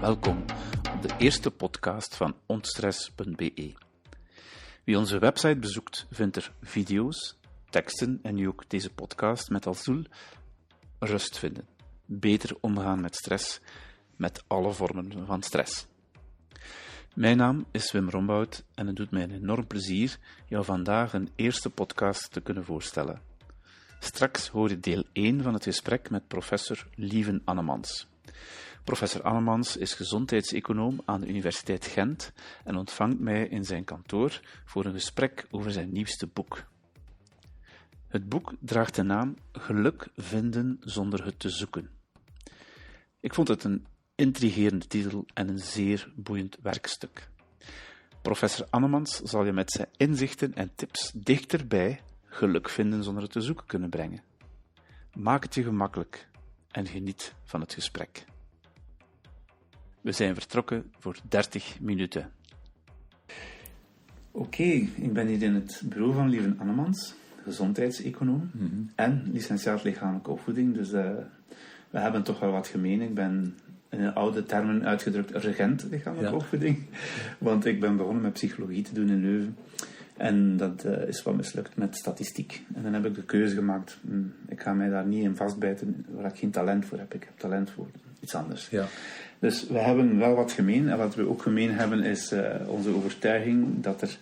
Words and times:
Welkom 0.00 0.44
op 0.94 1.02
de 1.02 1.14
eerste 1.18 1.50
podcast 1.50 2.16
van 2.16 2.34
ontstress.be. 2.46 3.74
Wie 4.84 4.98
onze 4.98 5.18
website 5.18 5.56
bezoekt, 5.56 6.06
vindt 6.10 6.36
er 6.36 6.52
video's, 6.62 7.38
teksten 7.70 8.18
en 8.22 8.34
nu 8.34 8.48
ook 8.48 8.68
deze 8.68 8.90
podcast 8.90 9.50
met 9.50 9.66
als 9.66 9.84
doel 9.84 10.04
rust 10.98 11.38
vinden, 11.38 11.66
beter 12.04 12.56
omgaan 12.60 13.00
met 13.00 13.16
stress, 13.16 13.60
met 14.16 14.44
alle 14.46 14.72
vormen 14.72 15.26
van 15.26 15.42
stress. 15.42 15.86
Mijn 17.14 17.36
naam 17.36 17.66
is 17.70 17.92
Wim 17.92 18.10
Rombout 18.10 18.64
en 18.74 18.86
het 18.86 18.96
doet 18.96 19.10
mij 19.10 19.22
een 19.22 19.34
enorm 19.34 19.66
plezier 19.66 20.18
jou 20.46 20.64
vandaag 20.64 21.12
een 21.12 21.28
eerste 21.36 21.70
podcast 21.70 22.32
te 22.32 22.40
kunnen 22.40 22.64
voorstellen. 22.64 23.20
Straks 23.98 24.48
hoor 24.48 24.68
je 24.68 24.80
deel 24.80 25.04
1 25.12 25.42
van 25.42 25.54
het 25.54 25.64
gesprek 25.64 26.10
met 26.10 26.28
professor 26.28 26.86
Lieven 26.94 27.42
Annemans. 27.44 28.08
Professor 28.90 29.22
Annemans 29.22 29.76
is 29.76 29.94
gezondheidseconoom 29.94 31.00
aan 31.04 31.20
de 31.20 31.26
Universiteit 31.26 31.86
Gent 31.86 32.32
en 32.64 32.76
ontvangt 32.76 33.20
mij 33.20 33.46
in 33.46 33.64
zijn 33.64 33.84
kantoor 33.84 34.40
voor 34.64 34.84
een 34.84 34.92
gesprek 34.92 35.46
over 35.50 35.72
zijn 35.72 35.92
nieuwste 35.92 36.26
boek. 36.26 36.64
Het 38.08 38.28
boek 38.28 38.52
draagt 38.60 38.94
de 38.94 39.02
naam 39.02 39.36
Geluk 39.52 40.08
vinden 40.16 40.76
zonder 40.80 41.24
het 41.24 41.38
te 41.38 41.48
zoeken. 41.48 41.90
Ik 43.20 43.34
vond 43.34 43.48
het 43.48 43.64
een 43.64 43.86
intrigerende 44.14 44.86
titel 44.86 45.24
en 45.34 45.48
een 45.48 45.58
zeer 45.58 46.12
boeiend 46.16 46.56
werkstuk. 46.62 47.28
Professor 48.22 48.66
Annemans 48.70 49.16
zal 49.16 49.44
je 49.44 49.52
met 49.52 49.70
zijn 49.70 49.88
inzichten 49.96 50.54
en 50.54 50.74
tips 50.74 51.12
dichterbij 51.14 52.00
geluk 52.24 52.68
vinden 52.68 53.04
zonder 53.04 53.22
het 53.22 53.32
te 53.32 53.40
zoeken 53.40 53.66
kunnen 53.66 53.90
brengen. 53.90 54.22
Maak 55.14 55.42
het 55.42 55.54
je 55.54 55.62
gemakkelijk 55.62 56.28
en 56.70 56.86
geniet 56.86 57.34
van 57.44 57.60
het 57.60 57.74
gesprek. 57.74 58.24
We 60.00 60.12
zijn 60.12 60.34
vertrokken 60.34 60.92
voor 60.98 61.16
30 61.28 61.80
minuten. 61.80 62.30
Oké, 64.30 64.62
ik 64.62 65.12
ben 65.12 65.26
hier 65.26 65.42
in 65.42 65.54
het 65.54 65.82
bureau 65.84 66.14
van 66.14 66.28
Lieven 66.28 66.58
Annemans, 66.58 67.14
gezondheidseconoom 67.42 68.50
en 68.94 69.28
licentiaat 69.32 69.84
lichamelijke 69.84 70.30
opvoeding. 70.30 70.74
Dus 70.74 70.92
uh, 70.92 71.10
we 71.90 71.98
hebben 71.98 72.22
toch 72.22 72.40
wel 72.40 72.50
wat 72.50 72.66
gemeen. 72.66 73.00
Ik 73.00 73.14
ben 73.14 73.58
in 73.88 74.14
oude 74.14 74.42
termen 74.42 74.84
uitgedrukt 74.84 75.30
regent 75.30 75.86
lichamelijke 75.90 76.30
ja. 76.30 76.36
opvoeding. 76.36 76.84
Want 77.38 77.64
ik 77.64 77.80
ben 77.80 77.96
begonnen 77.96 78.22
met 78.22 78.32
psychologie 78.32 78.82
te 78.82 78.94
doen 78.94 79.08
in 79.08 79.20
Leuven. 79.20 79.56
En 80.16 80.56
dat 80.56 80.84
uh, 80.84 81.08
is 81.08 81.22
wat 81.22 81.36
mislukt 81.36 81.76
met 81.76 81.96
statistiek. 81.96 82.64
En 82.74 82.82
dan 82.82 82.92
heb 82.92 83.06
ik 83.06 83.14
de 83.14 83.24
keuze 83.24 83.54
gemaakt, 83.54 83.98
hm, 84.06 84.22
ik 84.48 84.60
ga 84.60 84.72
mij 84.72 84.88
daar 84.88 85.06
niet 85.06 85.24
in 85.24 85.36
vastbijten 85.36 86.06
waar 86.08 86.30
ik 86.30 86.38
geen 86.38 86.50
talent 86.50 86.84
voor 86.84 86.98
heb. 86.98 87.14
Ik 87.14 87.24
heb 87.24 87.38
talent 87.38 87.70
voor 87.70 87.86
iets 88.20 88.34
anders. 88.34 88.68
Ja. 88.68 88.86
Dus 89.40 89.66
we 89.68 89.78
hebben 89.78 90.18
wel 90.18 90.34
wat 90.34 90.52
gemeen. 90.52 90.88
En 90.88 90.98
wat 90.98 91.14
we 91.14 91.28
ook 91.28 91.42
gemeen 91.42 91.70
hebben 91.70 92.02
is 92.02 92.32
uh, 92.32 92.54
onze 92.66 92.94
overtuiging 92.94 93.82
dat 93.82 94.02
er 94.02 94.18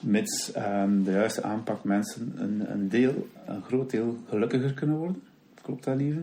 mits 0.00 0.52
um, 0.56 1.04
de 1.04 1.10
juiste 1.10 1.42
aanpak 1.42 1.84
mensen 1.84 2.32
een, 2.36 2.70
een, 2.72 2.88
deel, 2.88 3.28
een 3.46 3.62
groot 3.62 3.90
deel 3.90 4.18
gelukkiger 4.28 4.74
kunnen 4.74 4.96
worden. 4.96 5.22
Klopt 5.62 5.84
dat, 5.84 5.96
lieve? 5.96 6.20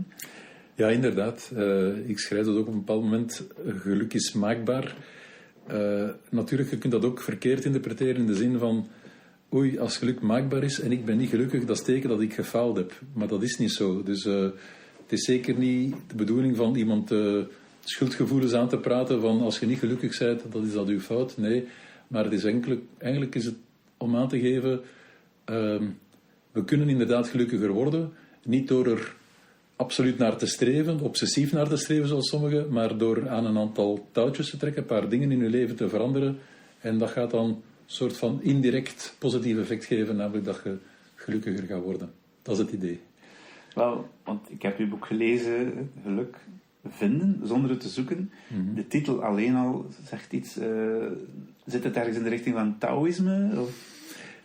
Ja, 0.75 0.87
inderdaad. 0.87 1.51
Uh, 1.55 2.09
ik 2.09 2.19
schrijf 2.19 2.45
dat 2.45 2.55
ook 2.55 2.67
op 2.67 2.73
een 2.73 2.79
bepaald 2.79 3.03
moment. 3.03 3.43
Geluk 3.65 4.13
is 4.13 4.33
maakbaar. 4.33 4.95
Uh, 5.71 6.09
natuurlijk, 6.29 6.69
je 6.69 6.77
kunt 6.77 6.93
dat 6.93 7.05
ook 7.05 7.21
verkeerd 7.21 7.65
interpreteren 7.65 8.15
in 8.15 8.27
de 8.27 8.35
zin 8.35 8.57
van 8.57 8.87
oei, 9.53 9.79
als 9.79 9.97
geluk 9.97 10.21
maakbaar 10.21 10.63
is 10.63 10.79
en 10.79 10.91
ik 10.91 11.05
ben 11.05 11.17
niet 11.17 11.29
gelukkig, 11.29 11.65
dat 11.65 11.77
is 11.77 11.83
teken 11.83 12.09
dat 12.09 12.21
ik 12.21 12.33
gefaald 12.33 12.77
heb. 12.77 12.91
Maar 13.13 13.27
dat 13.27 13.43
is 13.43 13.57
niet 13.57 13.71
zo. 13.71 14.03
Dus 14.03 14.23
het 14.23 15.11
is 15.11 15.25
zeker 15.25 15.57
niet 15.57 15.95
de 16.07 16.15
bedoeling 16.15 16.55
van 16.55 16.75
iemand 16.75 17.11
schuldgevoelens 17.89 18.53
aan 18.53 18.67
te 18.67 18.77
praten 18.77 19.21
van 19.21 19.41
als 19.41 19.59
je 19.59 19.65
niet 19.65 19.79
gelukkig 19.79 20.17
bent, 20.17 20.51
dat 20.51 20.63
is 20.63 20.73
dat 20.73 20.87
uw 20.87 20.99
fout. 20.99 21.37
Nee, 21.37 21.67
maar 22.07 22.23
het 22.23 22.33
is 22.33 22.43
eigenlijk, 22.43 22.81
eigenlijk 22.97 23.35
is 23.35 23.45
het 23.45 23.55
om 23.97 24.15
aan 24.15 24.27
te 24.27 24.39
geven, 24.39 24.81
uh, 25.49 25.81
we 26.51 26.63
kunnen 26.65 26.89
inderdaad 26.89 27.27
gelukkiger 27.27 27.71
worden, 27.71 28.13
niet 28.43 28.67
door 28.67 28.87
er 28.87 29.15
absoluut 29.75 30.17
naar 30.17 30.37
te 30.37 30.47
streven, 30.47 30.99
obsessief 30.99 31.51
naar 31.51 31.67
te 31.67 31.77
streven 31.77 32.07
zoals 32.07 32.29
sommigen, 32.29 32.69
maar 32.69 32.97
door 32.97 33.29
aan 33.29 33.45
een 33.45 33.57
aantal 33.57 34.07
touwtjes 34.11 34.49
te 34.49 34.57
trekken, 34.57 34.81
een 34.81 34.87
paar 34.87 35.09
dingen 35.09 35.31
in 35.31 35.39
je 35.39 35.49
leven 35.49 35.75
te 35.75 35.89
veranderen. 35.89 36.39
En 36.79 36.97
dat 36.97 37.09
gaat 37.09 37.31
dan 37.31 37.61
soort 37.85 38.17
van 38.17 38.41
indirect 38.41 39.15
positief 39.19 39.57
effect 39.57 39.85
geven, 39.85 40.15
namelijk 40.15 40.45
dat 40.45 40.61
je 40.63 40.77
gelukkiger 41.15 41.63
gaat 41.63 41.83
worden. 41.83 42.11
Dat 42.41 42.53
is 42.55 42.61
het 42.61 42.71
idee. 42.71 42.99
Wel, 43.73 44.09
want 44.23 44.51
ik 44.51 44.61
heb 44.61 44.77
uw 44.77 44.89
boek 44.89 45.05
gelezen, 45.05 45.91
Geluk 46.03 46.37
vinden 46.89 47.41
zonder 47.43 47.69
het 47.69 47.79
te 47.79 47.89
zoeken. 47.89 48.31
Mm 48.47 48.65
-hmm. 48.65 48.75
De 48.75 48.87
titel 48.87 49.23
alleen 49.23 49.55
al 49.55 49.85
zegt 50.05 50.33
iets. 50.33 50.57
Uh, 50.57 50.65
zit 51.65 51.83
het 51.83 51.95
ergens 51.95 52.17
in 52.17 52.23
de 52.23 52.29
richting 52.29 52.55
van 52.55 52.77
Taoïsme? 52.77 53.61
Of? 53.61 53.95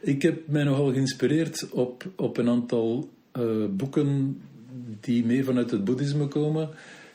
Ik 0.01 0.23
heb 0.23 0.49
mij 0.49 0.65
nogal 0.65 0.93
geïnspireerd 0.93 1.69
op, 1.71 2.05
op 2.17 2.37
een 2.37 2.49
aantal 2.49 3.11
uh, 3.39 3.67
boeken 3.71 4.41
die 5.01 5.25
mee 5.25 5.45
vanuit 5.45 5.71
het 5.71 5.85
boeddhisme 5.85 6.29
komen. 6.29 6.69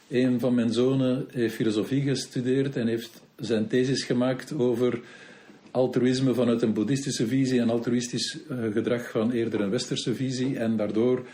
Een 0.09 0.39
van 0.39 0.55
mijn 0.55 0.73
zonen 0.73 1.25
heeft 1.31 1.55
filosofie 1.55 2.01
gestudeerd 2.01 2.75
en 2.75 2.87
heeft 2.87 3.21
zijn 3.35 3.67
thesis 3.67 4.03
gemaakt 4.03 4.53
over 4.53 4.99
altruïsme 5.71 6.33
vanuit 6.33 6.61
een 6.61 6.73
boeddhistische 6.73 7.27
visie 7.27 7.61
en 7.61 7.69
altruïstisch 7.69 8.37
uh, 8.51 8.57
gedrag 8.73 9.09
van 9.09 9.31
eerder 9.31 9.61
een 9.61 9.69
westerse 9.69 10.15
visie. 10.15 10.57
En 10.57 10.77
daardoor 10.77 11.25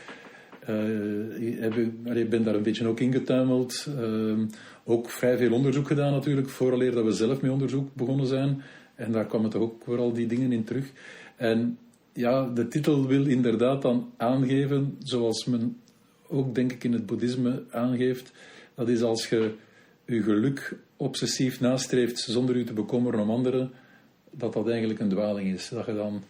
heb 1.60 1.74
ik, 1.76 2.30
ben 2.30 2.44
daar 2.44 2.56
een 2.56 2.64
beetje 2.64 2.88
ook 2.88 3.00
ingetuimeld. 3.00 3.88
Uh, 4.00 4.40
ook 4.84 5.10
vrij 5.10 5.38
veel 5.38 5.54
onderzoek 5.54 5.88
gedaan 5.88 6.12
natuurlijk, 6.12 6.50
vooraleer 6.50 6.92
dat 6.92 7.06
we 7.06 7.12
zelf 7.12 7.42
met 7.42 7.52
onderzoek 7.52 7.94
begonnen 7.94 8.28
zijn. 8.28 8.62
En 8.96 9.12
daar 9.12 9.26
kwamen 9.26 9.50
toch 9.50 9.62
ook 9.62 9.84
vooral 9.84 10.14
die 10.14 10.28
dingen 10.28 10.52
in 10.52 10.64
terug. 10.64 10.92
En 11.36 11.78
ja, 12.14 12.50
de 12.50 12.68
titel 12.68 13.08
wil 13.08 13.26
inderdaad 13.26 13.82
dan 13.82 14.12
aangeven, 14.18 14.96
zoals 15.04 15.46
men 15.46 15.78
ook 16.28 16.56
denk 16.56 16.72
ik 16.72 16.84
in 16.84 16.94
het 16.94 17.06
boeddhisme 17.06 17.64
aangeeft, 17.72 18.32
dat 18.76 18.90
is 18.90 19.02
als 19.02 19.30
je 19.30 19.54
je 20.06 20.24
geluk 20.24 20.78
obsessief 20.98 21.60
nastreeft 21.60 22.20
zonder 22.20 22.56
u 22.56 22.64
te 22.64 22.74
bekommeren 22.74 23.20
om 23.20 23.30
anderen, 23.30 23.72
dat 24.32 24.54
dat 24.54 24.70
eigenlijk 24.70 25.00
een 25.00 25.10
dwaling 25.10 25.54
is. 25.54 25.70
Dat 25.70 25.86
je 25.86 25.94
dan 25.94 26.24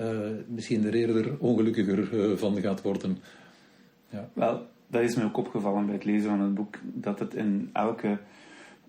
uh, 0.00 0.08
misschien 0.46 0.84
er 0.84 0.94
eerder 0.94 1.38
ongelukkiger 1.38 2.12
uh, 2.12 2.36
van 2.36 2.60
gaat 2.60 2.82
worden. 2.82 3.18
Ja. 4.14 4.28
Wel, 4.32 4.66
dat 4.86 5.02
is 5.02 5.14
mij 5.14 5.24
ook 5.24 5.36
opgevallen 5.36 5.86
bij 5.86 5.94
het 5.94 6.04
lezen 6.04 6.30
van 6.30 6.40
het 6.40 6.54
boek, 6.54 6.78
dat 6.82 7.18
het 7.18 7.34
in 7.34 7.70
elke 7.72 8.18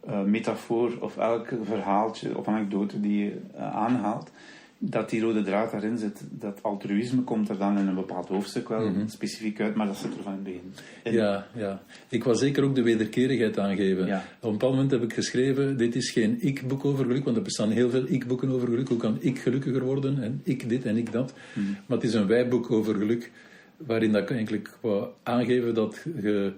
uh, 0.07 0.23
metafoor 0.23 0.97
of 0.99 1.17
elk 1.17 1.47
verhaaltje 1.63 2.37
of 2.37 2.47
anekdote 2.47 2.99
die 2.99 3.23
je 3.23 3.37
aanhaalt, 3.57 4.31
dat 4.77 5.09
die 5.09 5.21
rode 5.21 5.41
draad 5.41 5.71
daarin 5.71 5.97
zit. 5.97 6.23
Dat 6.31 6.63
altruïsme 6.63 7.21
komt 7.21 7.49
er 7.49 7.57
dan 7.57 7.77
in 7.77 7.87
een 7.87 7.95
bepaald 7.95 8.27
hoofdstuk 8.27 8.69
wel 8.69 8.89
mm 8.89 8.95
-hmm. 8.95 9.07
specifiek 9.07 9.61
uit, 9.61 9.75
maar 9.75 9.87
dat 9.87 9.97
zit 9.97 10.15
er 10.17 10.23
van 10.23 10.31
in 10.31 10.37
het 10.37 10.43
begin. 10.43 10.73
In. 11.03 11.13
Ja, 11.13 11.47
ja, 11.53 11.81
ik 12.09 12.23
wil 12.23 12.35
zeker 12.35 12.63
ook 12.63 12.75
de 12.75 12.83
wederkerigheid 12.83 13.59
aangeven. 13.59 14.05
Ja. 14.05 14.23
Op 14.39 14.43
een 14.43 14.51
bepaald 14.51 14.73
moment 14.73 14.91
heb 14.91 15.03
ik 15.03 15.13
geschreven, 15.13 15.77
dit 15.77 15.95
is 15.95 16.11
geen 16.11 16.37
ik-boek 16.41 16.85
over 16.85 17.05
geluk, 17.05 17.23
want 17.23 17.37
er 17.37 17.43
bestaan 17.43 17.71
heel 17.71 17.89
veel 17.89 18.03
ik-boeken 18.07 18.49
over 18.49 18.67
geluk. 18.67 18.87
Hoe 18.87 18.97
kan 18.97 19.17
ik 19.19 19.39
gelukkiger 19.39 19.83
worden? 19.83 20.23
En 20.23 20.41
ik 20.43 20.69
dit 20.69 20.85
en 20.85 20.97
ik 20.97 21.11
dat. 21.11 21.33
Mm 21.53 21.65
-hmm. 21.65 21.75
Maar 21.85 21.97
het 21.97 22.07
is 22.07 22.13
een 22.13 22.27
wij-boek 22.27 22.71
over 22.71 22.95
geluk, 22.95 23.31
waarin 23.77 24.11
dat 24.11 24.21
ik 24.21 24.31
eigenlijk 24.31 24.77
wou 24.81 25.07
aangeven 25.23 25.73
dat 25.73 26.05
je... 26.21 26.53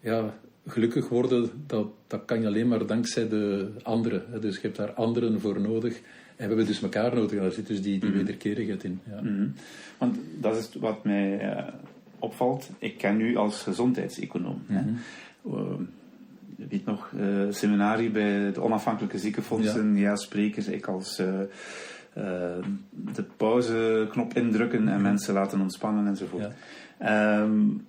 Ja, 0.00 0.34
gelukkig 0.66 1.08
worden, 1.08 1.50
dat, 1.66 1.86
dat 2.06 2.24
kan 2.24 2.40
je 2.40 2.46
alleen 2.46 2.68
maar 2.68 2.86
dankzij 2.86 3.28
de 3.28 3.70
anderen. 3.82 4.40
Dus 4.40 4.54
je 4.54 4.60
hebt 4.60 4.76
daar 4.76 4.92
anderen 4.92 5.40
voor 5.40 5.60
nodig. 5.60 5.96
En 5.96 6.02
we 6.48 6.54
hebben 6.54 6.66
dus 6.66 6.82
elkaar 6.82 7.14
nodig, 7.14 7.40
daar 7.40 7.50
zit 7.50 7.66
dus 7.66 7.82
die, 7.82 7.98
die 7.98 8.08
mm 8.08 8.16
-hmm. 8.16 8.24
wederkerigheid 8.24 8.84
in. 8.84 9.00
Ja. 9.10 9.20
Mm 9.20 9.36
-hmm. 9.36 9.52
Want 9.98 10.18
dat 10.40 10.56
is 10.56 10.70
wat 10.80 11.04
mij 11.04 11.54
uh, 11.56 11.68
opvalt. 12.18 12.70
Ik 12.78 12.98
ken 12.98 13.20
u 13.20 13.36
als 13.36 13.62
gezondheidseconoom. 13.62 14.62
Mm 14.66 14.76
-hmm. 14.76 14.98
uh, 15.54 16.68
weet 16.68 16.84
nog, 16.84 17.10
uh, 17.16 17.46
seminarie 17.50 18.10
bij 18.10 18.52
de 18.52 18.60
onafhankelijke 18.60 19.18
ziekenfondsen, 19.18 19.94
ja, 19.94 20.00
ja 20.00 20.16
sprekers, 20.16 20.66
ik 20.66 20.86
als 20.86 21.22
de 22.12 23.24
pauzeknop 23.36 24.34
indrukken 24.34 24.88
en 24.88 25.02
mensen 25.02 25.34
laten 25.34 25.60
ontspannen 25.60 26.06
enzovoort. 26.06 26.52
Ja. 27.00 27.40
Um, 27.40 27.86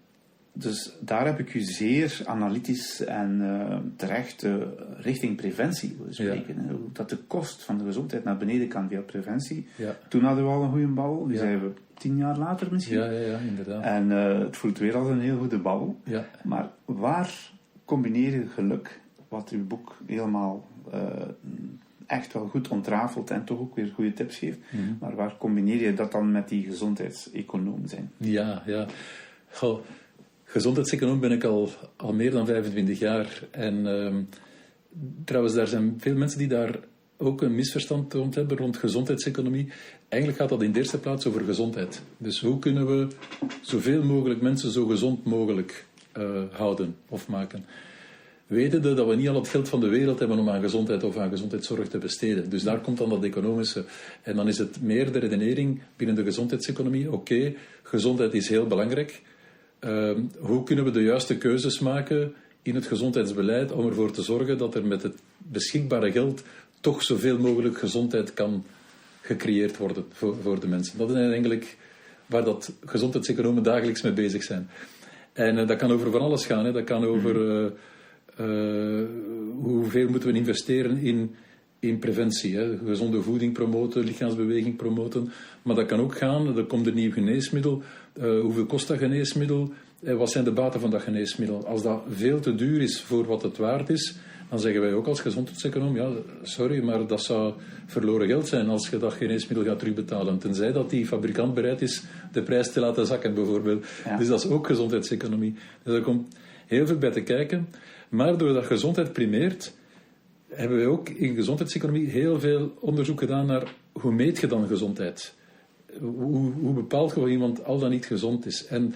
dus 0.55 0.97
daar 0.99 1.25
heb 1.25 1.39
ik 1.39 1.53
u 1.53 1.59
zeer 1.59 2.21
analytisch 2.25 3.05
en 3.05 3.39
uh, 3.41 3.77
terecht 3.95 4.43
uh, 4.43 4.55
richting 4.97 5.35
preventie 5.35 5.95
willen 5.97 6.13
spreken. 6.13 6.65
Ja. 6.67 6.75
Dat 6.93 7.09
de 7.09 7.17
kost 7.17 7.63
van 7.63 7.77
de 7.77 7.83
gezondheid 7.83 8.23
naar 8.23 8.37
beneden 8.37 8.67
kan 8.67 8.87
via 8.89 9.01
preventie. 9.01 9.67
Ja. 9.75 9.95
Toen 10.07 10.23
hadden 10.23 10.43
we 10.43 10.49
al 10.49 10.63
een 10.63 10.71
goede 10.71 10.87
bal, 10.87 11.25
die 11.25 11.33
ja. 11.35 11.39
zijn 11.39 11.59
we 11.59 11.71
tien 11.93 12.17
jaar 12.17 12.37
later 12.37 12.67
misschien. 12.71 12.97
Ja, 12.97 13.05
ja, 13.05 13.19
ja 13.19 13.37
inderdaad. 13.37 13.83
En 13.83 14.09
uh, 14.09 14.39
het 14.39 14.57
voelt 14.57 14.77
weer 14.77 14.95
als 14.95 15.07
een 15.07 15.21
heel 15.21 15.37
goede 15.37 15.59
bal. 15.59 15.99
Ja. 16.03 16.25
Maar 16.43 16.69
waar 16.85 17.51
combineer 17.85 18.31
je 18.31 18.47
geluk, 18.47 18.99
wat 19.27 19.49
uw 19.49 19.67
boek 19.67 19.97
helemaal 20.05 20.67
echt 22.13 22.33
wel 22.33 22.47
goed 22.47 22.67
ontrafelt 22.67 23.29
en 23.29 23.45
toch 23.45 23.59
ook 23.59 23.75
weer 23.75 23.91
goede 23.95 24.13
tips 24.13 24.37
geeft, 24.37 24.57
mm 24.71 24.79
-hmm. 24.79 24.97
maar 24.99 25.15
waar 25.15 25.37
combineer 25.37 25.81
je 25.81 25.93
dat 25.93 26.11
dan 26.11 26.31
met 26.31 26.49
die 26.49 26.65
gezondheidseconoom 26.65 27.87
zijn? 27.87 28.11
Ja, 28.17 28.63
ja. 28.65 28.85
Goh. 29.49 29.79
Gezondheidseconoom 30.43 31.19
ben 31.19 31.31
ik 31.31 31.43
al, 31.43 31.69
al 31.95 32.13
meer 32.13 32.31
dan 32.31 32.45
25 32.45 32.99
jaar. 32.99 33.43
En 33.51 33.85
uh, 33.85 34.15
trouwens, 35.25 35.55
daar 35.55 35.67
zijn 35.67 35.95
veel 35.97 36.15
mensen 36.15 36.39
die 36.39 36.47
daar 36.47 36.79
ook 37.17 37.41
een 37.41 37.55
misverstand 37.55 38.13
rond 38.13 38.35
hebben 38.35 38.57
rond 38.57 38.77
gezondheidseconomie. 38.77 39.71
Eigenlijk 40.09 40.41
gaat 40.41 40.49
dat 40.49 40.63
in 40.63 40.71
de 40.71 40.79
eerste 40.79 40.99
plaats 40.99 41.25
over 41.25 41.41
gezondheid. 41.41 42.01
Dus 42.17 42.41
hoe 42.41 42.59
kunnen 42.59 42.87
we 42.87 43.07
zoveel 43.61 44.03
mogelijk 44.03 44.41
mensen 44.41 44.71
zo 44.71 44.85
gezond 44.85 45.25
mogelijk 45.25 45.85
uh, 46.17 46.41
houden 46.51 46.95
of 47.09 47.27
maken? 47.27 47.65
Wetende 48.53 48.93
dat 48.93 49.07
we 49.07 49.15
niet 49.15 49.27
al 49.27 49.35
het 49.35 49.47
geld 49.47 49.69
van 49.69 49.79
de 49.79 49.87
wereld 49.87 50.19
hebben 50.19 50.39
om 50.39 50.49
aan 50.49 50.61
gezondheid 50.61 51.03
of 51.03 51.17
aan 51.17 51.29
gezondheidszorg 51.29 51.87
te 51.87 51.97
besteden. 51.97 52.49
Dus 52.49 52.63
daar 52.63 52.79
komt 52.79 52.97
dan 52.97 53.09
dat 53.09 53.23
economische. 53.23 53.85
En 54.21 54.35
dan 54.35 54.47
is 54.47 54.57
het 54.57 54.81
meer 54.81 55.11
de 55.11 55.19
redenering 55.19 55.81
binnen 55.95 56.15
de 56.15 56.23
gezondheidseconomie. 56.23 57.11
Oké, 57.11 57.53
gezondheid 57.83 58.33
is 58.33 58.49
heel 58.49 58.67
belangrijk. 58.67 59.21
Uh, 59.79 60.11
hoe 60.39 60.63
kunnen 60.63 60.85
we 60.85 60.91
de 60.91 61.01
juiste 61.01 61.37
keuzes 61.37 61.79
maken 61.79 62.33
in 62.61 62.75
het 62.75 62.85
gezondheidsbeleid 62.85 63.71
om 63.71 63.87
ervoor 63.87 64.11
te 64.11 64.21
zorgen 64.21 64.57
dat 64.57 64.75
er 64.75 64.85
met 64.85 65.03
het 65.03 65.15
beschikbare 65.37 66.11
geld 66.11 66.43
toch 66.79 67.03
zoveel 67.03 67.37
mogelijk 67.37 67.77
gezondheid 67.77 68.33
kan 68.33 68.65
gecreëerd 69.21 69.77
worden 69.77 70.05
voor, 70.11 70.35
voor 70.41 70.59
de 70.59 70.67
mensen. 70.67 70.97
Dat 70.97 71.09
is 71.09 71.15
eigenlijk 71.15 71.77
waar 72.25 72.43
dat 72.43 72.71
gezondheidseconomen 72.85 73.63
dagelijks 73.63 74.01
mee 74.01 74.13
bezig 74.13 74.43
zijn. 74.43 74.69
En 75.33 75.57
uh, 75.57 75.67
dat 75.67 75.77
kan 75.77 75.91
over 75.91 76.11
van 76.11 76.21
alles 76.21 76.45
gaan. 76.45 76.65
Hè. 76.65 76.71
Dat 76.71 76.83
kan 76.83 77.05
over 77.05 77.35
uh, 77.35 77.71
uh, 78.41 79.05
hoeveel 79.61 80.09
moeten 80.09 80.31
we 80.31 80.37
investeren 80.37 80.97
in, 80.97 81.35
in 81.79 81.99
preventie. 81.99 82.55
Hè. 82.57 82.77
Gezonde 82.85 83.21
voeding 83.21 83.53
promoten, 83.53 84.03
lichaamsbeweging 84.03 84.75
promoten. 84.75 85.31
Maar 85.61 85.75
dat 85.75 85.85
kan 85.85 85.99
ook 85.99 86.17
gaan, 86.17 86.57
er 86.57 86.65
komt 86.65 86.87
een 86.87 86.95
nieuw 86.95 87.11
geneesmiddel. 87.11 87.83
hoeveel 88.41 88.65
kost 88.65 88.87
dat 88.87 88.97
geneesmiddel? 88.97 89.71
wat 89.99 90.31
zijn 90.31 90.43
de 90.43 90.51
baten 90.51 90.79
van 90.79 90.89
dat 90.89 91.01
geneesmiddel? 91.01 91.67
Als 91.67 91.83
dat 91.83 92.01
veel 92.09 92.39
te 92.39 92.55
duur 92.55 92.81
is 92.81 93.01
voor 93.01 93.25
wat 93.25 93.41
het 93.41 93.57
waard 93.57 93.89
is, 93.89 94.15
dan 94.53 94.61
zeggen 94.61 94.81
wij 94.81 94.93
ook 94.93 95.07
als 95.07 95.19
gezondheidseconoom, 95.19 95.95
ja, 95.95 96.09
sorry, 96.41 96.83
maar 96.83 97.07
dat 97.07 97.23
zou 97.23 97.53
verloren 97.85 98.27
geld 98.27 98.47
zijn 98.47 98.69
als 98.69 98.89
je 98.89 98.97
dat 98.97 99.13
geneesmiddel 99.13 99.65
gaat 99.65 99.79
terugbetalen. 99.79 100.37
Tenzij 100.37 100.71
dat 100.71 100.89
die 100.89 101.05
fabrikant 101.05 101.53
bereid 101.53 101.81
is 101.81 102.03
de 102.31 102.41
prijs 102.41 102.71
te 102.71 102.79
laten 102.79 103.05
zakken, 103.05 103.33
bijvoorbeeld. 103.33 103.85
Dus 104.17 104.27
dat 104.27 104.43
is 104.43 104.49
ook 104.49 104.67
gezondheidseconomie. 104.67 105.55
Dus 105.83 105.95
er 105.95 106.01
komt 106.01 106.35
heel 106.67 106.87
veel 106.87 106.97
bij 106.97 107.11
te 107.11 107.21
kijken. 107.21 107.67
Maar 108.13 108.37
doordat 108.37 108.65
gezondheid 108.65 109.13
primeert, 109.13 109.73
hebben 110.47 110.77
wij 110.77 110.85
ook 110.85 111.09
in 111.09 111.35
gezondheidseconomie 111.35 112.07
heel 112.07 112.39
veel 112.39 112.73
onderzoek 112.79 113.19
gedaan 113.19 113.45
naar 113.45 113.73
hoe 113.91 114.11
meet 114.11 114.39
je 114.39 114.47
dan 114.47 114.67
gezondheid? 114.67 115.33
Hoe, 115.99 116.51
hoe 116.51 116.73
bepaalt 116.73 117.13
je 117.13 117.19
of 117.21 117.27
iemand 117.27 117.65
al 117.65 117.79
dan 117.79 117.89
niet 117.89 118.05
gezond 118.05 118.45
is? 118.45 118.65
En 118.65 118.93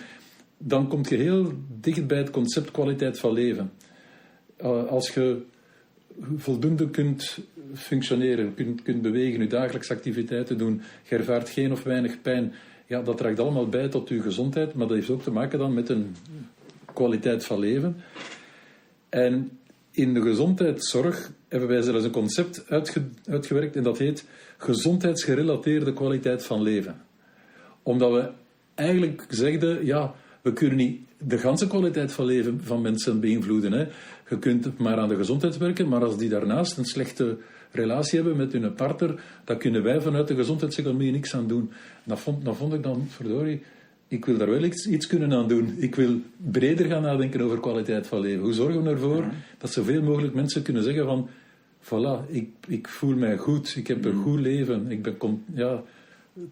dan 0.57 0.87
kom 0.87 1.01
je 1.09 1.15
heel 1.15 1.53
dicht 1.79 2.07
bij 2.07 2.17
het 2.17 2.29
concept 2.29 2.71
kwaliteit 2.71 3.19
van 3.19 3.33
leven. 3.33 3.71
Eh, 4.55 4.87
als 4.87 5.13
je 5.13 5.41
voldoende 6.35 6.89
kunt 6.89 7.39
functioneren, 7.73 8.53
kunt, 8.53 8.81
kunt 8.81 9.01
bewegen, 9.01 9.39
je 9.39 9.47
dagelijkse 9.47 9.93
activiteiten 9.93 10.57
doen, 10.57 10.81
je 11.09 11.15
ervaart 11.15 11.49
geen 11.49 11.71
of 11.71 11.83
weinig 11.83 12.21
pijn, 12.21 12.53
ja, 12.85 13.01
dat 13.01 13.17
draagt 13.17 13.39
allemaal 13.39 13.69
bij 13.69 13.87
tot 13.87 14.09
je 14.09 14.21
gezondheid, 14.21 14.73
maar 14.73 14.87
dat 14.87 14.95
heeft 14.95 15.09
ook 15.09 15.23
te 15.23 15.31
maken 15.31 15.59
dan 15.59 15.73
met 15.73 15.89
een 15.89 16.15
kwaliteit 16.93 17.45
van 17.45 17.59
leven. 17.59 17.95
En 19.09 19.59
in 19.91 20.13
de 20.13 20.21
gezondheidszorg 20.21 21.31
hebben 21.47 21.69
wij 21.69 21.81
zelfs 21.81 22.03
een 22.03 22.11
concept 22.11 22.65
uitgewerkt 23.25 23.75
en 23.75 23.83
dat 23.83 23.97
heet 23.97 24.25
gezondheidsgerelateerde 24.57 25.93
kwaliteit 25.93 26.43
van 26.45 26.61
leven. 26.61 27.01
Omdat 27.83 28.11
we 28.11 28.29
eigenlijk 28.75 29.25
zegden, 29.29 29.85
ja, 29.85 30.13
we 30.41 30.53
kunnen 30.53 30.77
niet 30.77 30.99
de 31.17 31.37
ganse 31.37 31.67
kwaliteit 31.67 32.11
van 32.11 32.25
leven 32.25 32.59
van 32.63 32.81
mensen 32.81 33.19
beïnvloeden. 33.19 33.71
Hè. 33.71 33.87
Je 34.29 34.39
kunt 34.39 34.77
maar 34.77 34.97
aan 34.97 35.09
de 35.09 35.15
gezondheid 35.15 35.57
werken, 35.57 35.87
maar 35.87 36.03
als 36.03 36.17
die 36.17 36.29
daarnaast 36.29 36.77
een 36.77 36.85
slechte 36.85 37.37
relatie 37.71 38.19
hebben 38.19 38.37
met 38.37 38.51
hun 38.51 38.73
partner, 38.73 39.23
dan 39.43 39.57
kunnen 39.57 39.83
wij 39.83 40.01
vanuit 40.01 40.27
de 40.27 40.35
gezondheidseconomie 40.35 41.11
niks 41.11 41.35
aan 41.35 41.47
doen. 41.47 41.71
Dat 42.03 42.19
vond, 42.19 42.45
dat 42.45 42.55
vond 42.55 42.73
ik 42.73 42.83
dan, 42.83 43.07
verdorie, 43.09 43.61
ik 44.07 44.25
wil 44.25 44.37
daar 44.37 44.49
wel 44.49 44.63
iets, 44.63 44.87
iets, 44.87 45.07
kunnen 45.07 45.33
aan 45.33 45.47
doen. 45.47 45.75
Ik 45.77 45.95
wil 45.95 46.21
breder 46.51 46.85
gaan 46.85 47.01
nadenken 47.01 47.41
over 47.41 47.59
kwaliteit 47.59 48.07
van 48.07 48.19
leven. 48.19 48.43
Hoe 48.43 48.53
zorgen 48.53 48.83
we 48.83 48.89
ervoor 48.89 49.25
dat 49.57 49.71
zoveel 49.71 50.01
mogelijk 50.01 50.33
mensen 50.33 50.61
kunnen 50.61 50.83
zeggen 50.83 51.05
van, 51.05 51.29
voilà, 51.81 52.31
ik, 52.31 52.49
ik 52.67 52.87
voel 52.87 53.15
mij 53.15 53.37
goed, 53.37 53.75
ik 53.75 53.87
heb 53.87 54.05
een 54.05 54.15
mm. 54.15 54.23
goed 54.23 54.39
leven, 54.39 54.91
ik 54.91 55.01
ben 55.01 55.43
ja, 55.53 55.83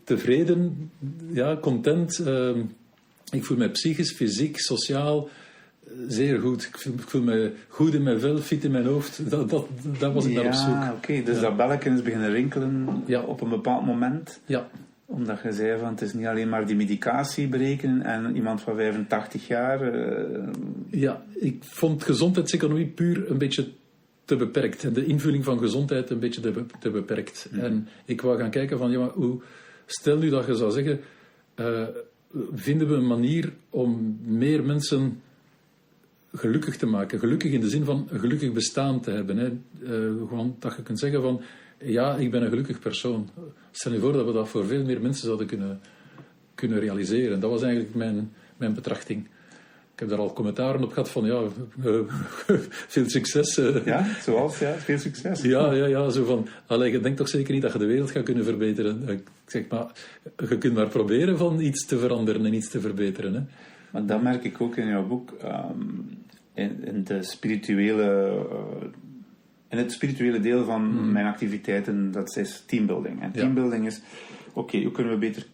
tevreden, 0.03 0.91
ja, 1.31 1.57
content. 1.61 2.19
Uh, 2.19 2.49
ik 3.31 3.45
voel 3.45 3.57
me 3.57 3.69
psychisch, 3.69 4.11
fysiek, 4.11 4.59
sociaal 4.59 5.29
eh, 5.83 5.91
zeer 6.07 6.39
goed. 6.39 6.63
Ik 6.63 6.77
voel, 6.97 7.21
me 7.21 7.53
goed 7.67 7.93
in 7.93 8.03
mijn 8.03 8.19
vel, 8.19 8.37
fit 8.37 8.63
in 8.63 8.71
mijn 8.71 8.85
hoofd. 8.85 9.21
Dat, 9.29 9.49
dat, 9.49 9.67
dat 9.99 10.13
was 10.13 10.25
ik 10.25 10.31
ja, 10.31 10.41
naar 10.41 10.47
op 10.47 10.53
zoek. 10.53 10.69
Ja, 10.69 10.93
oké. 10.93 11.23
Dus 11.23 11.39
dat 11.39 11.57
belletje 11.57 11.89
is 11.89 12.01
beginnen 12.01 12.31
rinkelen 12.31 13.03
ja. 13.05 13.21
op 13.21 13.41
een 13.41 13.49
bepaald 13.49 13.85
moment. 13.85 14.39
Ja. 14.45 14.69
Omdat 15.05 15.41
je 15.41 15.51
zei 15.51 15.79
van 15.79 15.89
het 15.89 16.01
is 16.01 16.13
niet 16.13 16.25
alleen 16.25 16.49
maar 16.49 16.65
die 16.65 16.75
medicatie 16.75 17.47
berekenen 17.47 18.01
en 18.01 18.35
iemand 18.35 18.61
van 18.61 18.75
85 18.75 19.47
jaar. 19.47 19.95
Uh... 19.95 20.47
Ja, 20.89 21.23
ik 21.33 21.63
vond 21.63 22.03
gezondheidseconomie 22.03 22.87
puur 22.87 23.31
een 23.31 23.37
beetje 23.37 23.67
te 24.25 24.35
beperkt. 24.35 24.95
De 24.95 25.05
invulling 25.05 25.43
van 25.43 25.59
gezondheid 25.59 26.09
een 26.09 26.19
beetje 26.19 26.41
te, 26.41 26.65
te 26.79 26.89
beperkt. 26.89 27.47
Mhm. 27.51 27.59
En 27.59 27.87
ik 28.05 28.21
wou 28.21 28.39
gaan 28.39 28.49
kijken 28.49 28.77
van, 28.77 28.91
ja, 28.91 28.99
maar 28.99 29.09
hoe, 29.09 29.41
stel 29.85 30.17
nu 30.17 30.29
dat 30.29 30.45
je 30.45 30.55
zou 30.55 30.71
zeggen, 30.71 30.99
uh, 31.55 31.83
vinden 32.53 32.87
we 32.87 32.93
een 32.93 33.07
manier 33.07 33.53
om 33.69 34.19
meer 34.23 34.63
mensen 34.63 35.21
gelukkig 36.33 36.77
te 36.77 36.85
maken. 36.85 37.19
Gelukkig 37.19 37.51
in 37.51 37.59
de 37.59 37.69
zin 37.69 37.83
van 37.83 38.07
een 38.09 38.19
gelukkig 38.19 38.51
bestaan 38.51 39.01
te 39.01 39.11
hebben. 39.11 39.37
Hè. 39.37 39.49
Uh, 39.81 40.27
gewoon 40.27 40.55
dat 40.59 40.75
je 40.75 40.83
kunt 40.83 40.99
zeggen 40.99 41.21
van, 41.21 41.41
ja, 41.77 42.15
ik 42.15 42.31
ben 42.31 42.41
een 42.41 42.49
gelukkig 42.49 42.79
persoon. 42.79 43.29
Stel 43.71 43.93
je 43.93 43.99
voor 43.99 44.13
dat 44.13 44.25
we 44.25 44.31
dat 44.31 44.49
voor 44.49 44.65
veel 44.65 44.83
meer 44.83 45.01
mensen 45.01 45.25
zouden 45.25 45.47
kunnen, 45.47 45.79
kunnen 46.55 46.79
realiseren. 46.79 47.39
Dat 47.39 47.51
was 47.51 47.61
eigenlijk 47.61 47.95
mijn, 47.95 48.31
mijn 48.57 48.73
betrachting. 48.73 49.27
Ik 49.93 50.01
heb 50.01 50.09
daar 50.09 50.19
al 50.19 50.33
commentaren 50.33 50.83
op 50.83 50.93
gehad 50.93 51.09
van, 51.09 51.25
ja, 51.25 51.41
uh, 51.85 51.99
veel 52.93 53.09
succes. 53.09 53.57
Uh. 53.57 53.85
Ja, 53.85 54.05
zoals, 54.21 54.59
ja, 54.59 54.73
veel 54.73 54.97
succes. 54.97 55.41
Ja, 55.41 55.73
ja, 55.73 55.85
ja, 55.85 56.09
zo 56.09 56.25
van, 56.25 56.47
allee, 56.67 56.91
je 56.91 56.99
denkt 56.99 57.17
toch 57.17 57.29
zeker 57.29 57.53
niet 57.53 57.61
dat 57.61 57.73
je 57.73 57.79
de 57.79 57.85
wereld 57.85 58.11
gaat 58.11 58.23
kunnen 58.23 58.43
verbeteren. 58.43 59.09
Ik 59.09 59.27
zeg 59.45 59.67
maar, 59.67 59.91
je 60.49 60.57
kunt 60.57 60.73
maar 60.73 60.87
proberen 60.87 61.37
van 61.37 61.59
iets 61.59 61.85
te 61.85 61.97
veranderen 61.97 62.45
en 62.45 62.53
iets 62.53 62.69
te 62.69 62.79
verbeteren. 62.79 63.33
Hè. 63.33 63.41
Maar 63.91 64.05
dat 64.05 64.21
merk 64.21 64.43
ik 64.43 64.61
ook 64.61 64.75
in 64.75 64.87
jouw 64.87 65.07
boek, 65.07 65.33
um, 65.43 66.09
in, 66.53 66.83
in, 66.83 67.03
de 67.03 67.23
spirituele... 67.23 68.31
Uh, 68.51 68.87
in 69.69 69.77
het 69.77 69.91
spirituele 69.91 70.39
deel 70.39 70.65
van 70.65 70.81
hmm. 70.81 71.11
mijn 71.11 71.25
activiteiten, 71.25 72.11
dat 72.11 72.37
is 72.37 72.63
teambuilding. 72.67 73.21
En 73.21 73.31
teambuilding 73.31 73.85
is, 73.85 74.01
oké, 74.53 74.81
hoe 74.81 74.91
kunnen 74.91 75.13
we 75.13 75.19
beter 75.19 75.45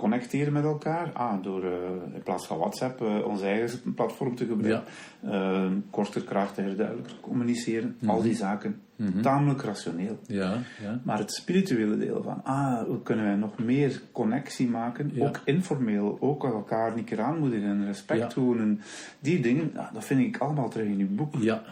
connecteren 0.00 0.52
met 0.52 0.64
elkaar. 0.64 1.12
Ah, 1.12 1.42
door 1.42 1.64
uh, 1.64 1.70
in 2.14 2.22
plaats 2.22 2.46
van 2.46 2.58
WhatsApp 2.58 3.02
uh, 3.02 3.26
ons 3.26 3.42
eigen 3.42 3.94
platform 3.94 4.34
te 4.36 4.46
gebruiken. 4.46 4.92
Ja. 5.20 5.64
Uh, 5.64 5.72
korter, 5.90 6.22
krachtiger, 6.22 6.76
duidelijker 6.76 7.16
communiceren. 7.20 7.96
Al 8.06 8.14
mhm. 8.14 8.22
die 8.24 8.34
zaken. 8.34 8.80
Mm 8.96 9.22
Tamelijk 9.22 9.62
rationeel. 9.62 10.18
Ja, 10.26 10.58
ja. 10.82 11.00
Maar 11.04 11.18
het 11.18 11.32
spirituele 11.32 11.96
deel 11.96 12.22
van, 12.22 12.44
ah, 12.44 12.82
hoe 12.82 13.02
kunnen 13.02 13.24
wij 13.24 13.34
nog 13.34 13.58
meer 13.58 14.02
connectie 14.12 14.68
maken? 14.68 15.12
Ook 15.18 15.40
informeel, 15.44 16.16
ook 16.20 16.44
elkaar 16.44 16.96
een 16.96 17.04
keer 17.04 17.20
aanmoedigen, 17.20 17.86
respect 17.86 18.30
tonen. 18.30 18.80
Die 19.20 19.40
dingen, 19.40 19.76
ah, 19.76 19.94
dat 19.94 20.04
vind 20.04 20.20
ik 20.20 20.36
allemaal 20.36 20.68
terug 20.68 20.86
in 20.86 21.00
uw 21.00 21.14
boek. 21.14 21.34
Ja. 21.38 21.62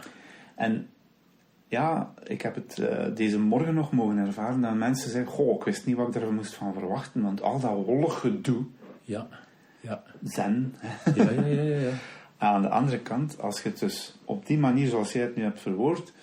En 0.55 0.87
ja, 1.69 2.13
ik 2.23 2.41
heb 2.41 2.55
het 2.55 2.77
uh, 2.77 3.15
deze 3.15 3.39
morgen 3.39 3.73
nog 3.73 3.91
mogen 3.91 4.17
ervaren 4.17 4.61
dat 4.61 4.73
mensen 4.73 5.09
zeggen: 5.11 5.31
Goh, 5.31 5.55
ik 5.55 5.63
wist 5.63 5.85
niet 5.85 5.95
wat 5.95 6.15
ik 6.15 6.21
er 6.21 6.33
moest 6.33 6.53
van 6.53 6.73
verwachten, 6.73 7.21
want 7.21 7.41
al 7.41 7.59
dat 7.59 7.85
wollig 7.85 8.19
gedoe. 8.19 8.63
Ja, 9.01 9.27
ja. 9.81 10.03
Zen. 10.23 10.75
Ja, 11.15 11.31
ja, 11.31 11.41
ja, 11.45 11.61
ja, 11.61 11.79
ja. 11.79 11.91
Aan 12.37 12.61
de 12.61 12.69
andere 12.69 12.99
kant, 12.99 13.41
als 13.41 13.61
je 13.61 13.69
het 13.69 13.79
dus 13.79 14.19
op 14.25 14.45
die 14.45 14.57
manier 14.57 14.87
zoals 14.87 15.13
jij 15.13 15.21
het 15.21 15.35
nu 15.35 15.43
hebt 15.43 15.61
verwoord, 15.61 16.13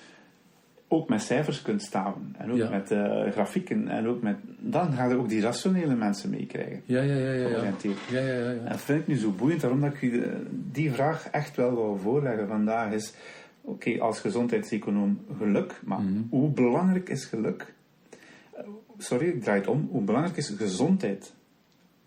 ook 0.89 1.09
met 1.09 1.23
cijfers 1.23 1.63
kunt 1.63 1.83
staan 1.83 2.35
en 2.39 2.53
ook 2.53 2.71
met 2.71 2.91
uh, 2.91 3.31
grafieken 3.31 3.89
en 3.89 4.07
ook 4.07 4.23
met. 4.23 4.37
dan 4.59 4.93
ga 4.93 5.05
je 5.05 5.15
ook 5.15 5.29
die 5.29 5.41
rationele 5.41 5.95
mensen 5.95 6.31
meekrijgen. 6.31 6.83
Ja, 6.85 7.03
ja, 7.03 7.15
ja. 7.15 7.31
ja, 7.31 7.49
ja. 7.49 7.73
ja, 8.11 8.21
ja, 8.21 8.35
ja, 8.35 8.51
En 8.51 8.69
dat 8.69 8.81
vind 8.81 9.01
ik 9.01 9.07
nu 9.07 9.17
zo 9.17 9.31
boeiend, 9.31 9.61
daarom 9.61 9.81
dat 9.81 9.93
ik 9.95 10.03
u 10.03 10.23
eh, 10.23 10.31
die 10.51 10.93
vraag 10.93 11.29
echt 11.31 11.57
wel 11.57 11.75
wil 11.75 11.99
voorleggen 12.03 12.49
vandaag 12.49 12.93
is 12.93 13.15
oké, 13.67 14.01
als 14.01 14.21
gezondheidseconoom 14.21 15.19
geluk, 15.39 15.81
maar 15.85 16.01
mhm. 16.01 16.23
hoe 16.31 16.51
belangrijk 16.51 17.09
is 17.09 17.25
geluk? 17.25 17.75
Sorry, 18.99 19.27
ik 19.29 19.43
draai 19.43 19.59
het 19.59 19.69
om. 19.69 19.89
Hoe 19.91 20.03
belangrijk 20.03 20.37
is 20.37 20.53
gezondheid 20.57 21.33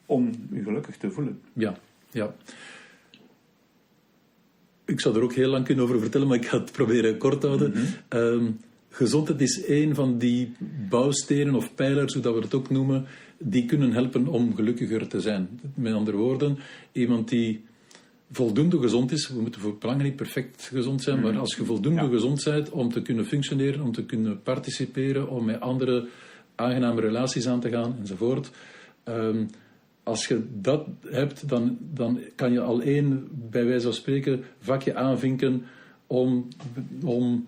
om 0.06 0.32
je 0.52 0.64
gelukkig 0.64 0.98
te 0.98 1.12
voelen? 1.12 1.42
Ja, 1.54 1.78
ja. 2.12 2.36
Ik 4.86 5.00
zou 5.00 5.16
er 5.16 5.24
ook 5.24 5.34
heel 5.34 5.50
lang 5.50 5.66
kunnen 5.66 5.84
over 5.84 6.00
vertellen, 6.00 6.28
maar 6.28 6.38
ik 6.38 6.46
ga 6.46 6.60
het 6.60 6.72
proberen 6.72 7.18
kort 7.18 7.42
te 7.42 7.48
houden. 7.48 7.72
Mhm. 7.72 7.86
Ehm, 8.08 8.52
gezondheid 8.90 9.42
is 9.42 9.68
een 9.68 9.96
van 9.96 10.18
die 10.18 10.52
bouwstenen 10.90 11.56
of 11.56 11.76
pijlers, 11.76 12.14
hoe 12.14 12.24
dat 12.24 12.34
we 12.34 12.42
het 12.42 12.54
ook 12.54 12.70
noemen, 12.70 13.06
die 13.38 13.66
kunnen 13.66 13.92
helpen 13.92 14.28
om 14.28 14.56
gelukkiger 14.56 15.08
te 15.08 15.22
zijn. 15.22 15.60
Met 15.74 15.94
andere 15.94 16.18
woorden, 16.18 16.58
iemand 16.92 17.30
die 17.30 17.64
voldoende 18.32 18.80
gezond 18.80 19.12
is, 19.12 19.28
we 19.30 19.42
moeten 19.42 19.62
voor 19.62 19.78
belangen 19.78 20.04
niet 20.04 20.16
perfect 20.16 20.70
gezond 20.74 21.02
zijn, 21.02 21.20
maar 21.22 21.38
als 21.38 21.56
je 21.56 21.66
voldoende 21.66 22.02
Ja. 22.02 22.08
gezond 22.08 22.44
bent 22.44 22.70
om 22.70 22.92
te 22.92 23.02
kunnen 23.02 23.26
functioneren, 23.26 23.82
om 23.82 23.92
te 23.92 24.06
kunnen 24.06 24.42
participeren, 24.42 25.30
om 25.30 25.46
met 25.46 25.60
andere 25.60 26.08
aangename 26.56 27.02
relaties 27.02 27.48
aan 27.48 27.60
te 27.60 27.70
gaan 27.70 27.96
enzovoort. 28.00 28.52
Ehm, 29.04 29.44
als 30.04 30.28
je 30.28 30.44
dat 30.54 30.88
hebt, 31.08 31.50
dan, 31.50 31.78
dan 31.94 32.20
kan 32.36 32.52
je 32.52 32.60
al 32.62 32.82
één, 32.82 33.28
bij 33.50 33.66
wijze 33.66 33.84
van 33.84 33.94
spreken, 33.94 34.44
vakje 34.60 34.96
aanvinken 34.96 35.64
om, 36.08 36.48
om 37.04 37.48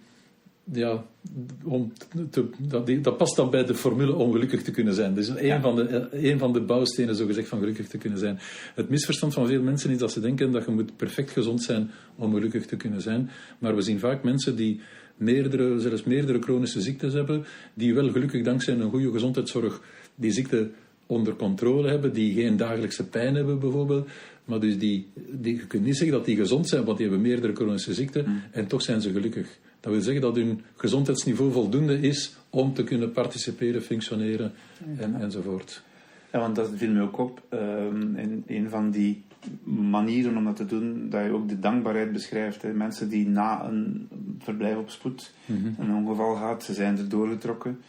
ja, 0.73 1.05
om 1.63 1.93
te, 2.29 2.45
dat, 2.59 2.85
die- 2.85 3.01
dat 3.01 3.17
past 3.17 3.35
dan 3.35 3.49
bij 3.49 3.65
de 3.65 3.75
formule 3.75 4.13
om 4.15 4.31
gelukkig 4.31 4.61
te 4.63 4.71
kunnen 4.71 4.93
zijn. 4.93 5.13
Dus 5.13 5.27
een, 5.27 5.45
Ja. 5.45 5.61
van 5.61 5.75
de, 5.75 6.07
een 6.11 6.39
van 6.39 6.53
de 6.53 6.61
bouwstenen, 6.61 7.15
zogezegd, 7.15 7.47
van 7.47 7.59
gelukkig 7.59 7.87
te 7.87 7.97
kunnen 7.97 8.19
zijn. 8.19 8.39
Het 8.75 8.89
misverstand 8.89 9.33
van 9.33 9.47
veel 9.47 9.61
mensen 9.61 9.89
is 9.91 9.97
dat 9.97 10.11
ze 10.11 10.19
denken 10.19 10.51
dat 10.51 10.65
je 10.65 10.71
moet 10.71 10.95
perfect 10.97 11.31
gezond 11.31 11.63
zijn 11.63 11.89
om 12.15 12.33
gelukkig 12.33 12.65
te 12.65 12.75
kunnen 12.75 13.01
zijn. 13.01 13.29
Maar 13.59 13.75
we 13.75 13.81
zien 13.81 13.99
vaak 13.99 14.23
mensen 14.23 14.55
die 14.55 14.79
meerdere, 15.17 15.79
zelfs 15.79 16.03
meerdere 16.03 16.41
chronische 16.41 16.81
ziektes 16.81 17.13
hebben, 17.13 17.45
die 17.73 17.93
wel 17.93 18.09
gelukkig 18.11 18.43
dankzij 18.43 18.73
een 18.73 18.89
goede 18.89 19.11
gezondheidszorg 19.11 19.81
die 20.15 20.31
ziekte 20.31 20.69
onder 21.05 21.35
controle 21.35 21.89
hebben, 21.89 22.13
die 22.13 22.33
geen 22.33 22.57
dagelijkse 22.57 23.07
pijn 23.07 23.35
hebben 23.35 23.59
bijvoorbeeld. 23.59 24.07
Maar 24.45 24.59
dus 24.59 24.77
die, 24.77 25.07
die, 25.31 25.55
je 25.55 25.67
kunt 25.67 25.83
niet 25.83 25.97
zeggen 25.97 26.17
dat 26.17 26.25
die 26.25 26.35
gezond 26.35 26.67
zijn, 26.69 26.83
want 26.83 26.97
die 26.97 27.07
hebben 27.07 27.25
meerdere 27.27 27.53
chronische 27.55 27.93
ziekten 27.93 28.41
en 28.51 28.67
toch 28.67 28.81
zijn 28.81 29.01
ze 29.01 29.11
gelukkig. 29.11 29.47
Dat 29.81 29.91
wil 29.91 30.01
zeggen 30.01 30.21
dat 30.21 30.35
hun 30.35 30.61
gezondheidsniveau 30.75 31.51
voldoende 31.51 31.99
is 31.99 32.35
om 32.49 32.73
te 32.73 32.83
kunnen 32.83 33.11
participeren, 33.11 33.81
functioneren 33.81 34.51
en, 34.97 35.21
enzovoort. 35.21 35.83
Ja, 36.31 36.39
want 36.39 36.55
dat 36.55 36.69
viel 36.75 36.91
me 36.91 37.01
ook 37.01 37.17
op. 37.17 37.41
ehm, 37.49 38.15
in 38.15 38.43
een 38.47 38.69
van 38.69 38.91
die 38.91 39.23
manieren 39.63 40.37
om 40.37 40.45
dat 40.45 40.55
te 40.55 40.65
doen, 40.65 41.09
dat 41.09 41.23
je 41.23 41.31
ook 41.31 41.49
de 41.49 41.59
dankbaarheid 41.59 42.11
beschrijft. 42.11 42.61
Hè. 42.61 42.73
Mensen 42.73 43.09
die 43.09 43.27
na 43.27 43.65
een 43.65 44.07
verblijf 44.39 44.77
op 44.77 44.89
spoed 44.89 45.33
een 45.77 45.95
ongeval 45.95 46.35
gaat, 46.35 46.63
ze 46.63 46.73
zijn 46.73 46.97
er 46.97 47.09
doorgetrokken. 47.09 47.79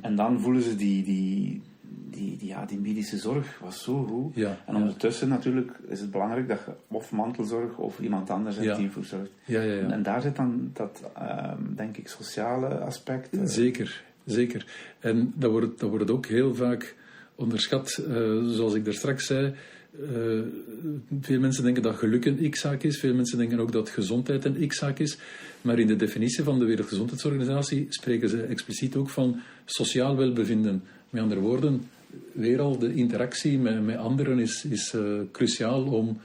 En 0.00 0.16
dan 0.16 0.40
voelen 0.40 0.62
ze 0.62 0.76
die, 0.76 1.04
die, 1.04 1.62
die, 1.92 2.36
die, 2.36 2.48
ja, 2.48 2.64
die 2.66 2.78
medische 2.78 3.16
zorg 3.18 3.58
was 3.58 3.82
zo 3.82 4.04
goed. 4.04 4.34
Ja, 4.34 4.58
en 4.66 4.74
ja. 4.74 4.80
ondertussen 4.80 5.28
natuurlijk 5.28 5.70
is 5.88 6.00
het 6.00 6.10
belangrijk 6.10 6.48
dat 6.48 6.58
je 6.66 6.72
of 6.88 7.12
mantelzorg 7.12 7.76
of 7.78 8.00
iemand 8.00 8.30
anders 8.30 8.56
hebt 8.56 8.76
die 8.76 8.90
voor 8.90 9.04
zorgt. 9.04 9.30
Ja, 9.44 9.60
ja, 9.60 9.74
ja. 9.74 9.88
En 9.90 10.02
daar 10.02 10.22
zit 10.22 10.36
dan 10.36 10.70
dat, 10.72 11.10
ehm, 11.14 11.74
denk 11.76 11.96
ik, 11.96 12.08
sociale 12.08 12.66
aspect. 12.66 13.36
eh, 13.36 13.40
Zeker, 13.44 14.02
zeker. 14.24 14.66
En 14.98 15.32
dat 15.36 15.50
wordt, 15.50 15.80
dat 15.80 15.90
wordt 15.90 16.10
ook 16.10 16.26
heel 16.26 16.54
vaak 16.54 16.94
onderschat. 17.34 17.96
Eh, 18.08 18.14
zoals 18.46 18.74
ik 18.74 18.84
daar 18.84 18.94
straks 18.94 19.26
zei, 19.26 19.54
eh, 20.02 20.40
veel 21.20 21.40
mensen 21.40 21.64
denken 21.64 21.82
dat 21.82 21.96
geluk 21.96 22.24
een 22.24 22.50
x-zaak 22.50 22.82
is. 22.82 22.98
Veel 22.98 23.14
mensen 23.14 23.38
denken 23.38 23.58
ook 23.60 23.72
dat 23.72 23.88
gezondheid 23.88 24.44
een 24.44 24.66
x-zaak 24.68 24.98
is. 24.98 25.18
Maar 25.62 25.78
in 25.78 25.86
de 25.86 25.96
definitie 25.96 26.44
van 26.44 26.58
de 26.58 26.64
Wereldgezondheidsorganisatie 26.64 27.86
spreken 27.88 28.28
ze 28.28 28.42
expliciet 28.42 28.96
ook 28.96 29.08
van 29.08 29.40
sociaal 29.64 30.16
welbevinden. 30.16 30.82
Met 31.10 31.22
andere 31.22 31.40
woorden, 31.40 31.88
weer 32.32 32.60
al 32.60 32.78
de 32.78 32.94
interactie 32.94 33.58
met, 33.58 33.84
met 33.84 33.96
anderen 33.96 34.38
is, 34.38 34.64
is 34.64 34.92
eh, 34.94 35.02
cruciaal 35.32 35.82
om, 35.84 36.18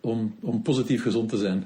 om, 0.00 0.34
om 0.40 0.62
positief 0.62 1.02
gezond 1.02 1.28
te 1.28 1.36
zijn. 1.36 1.64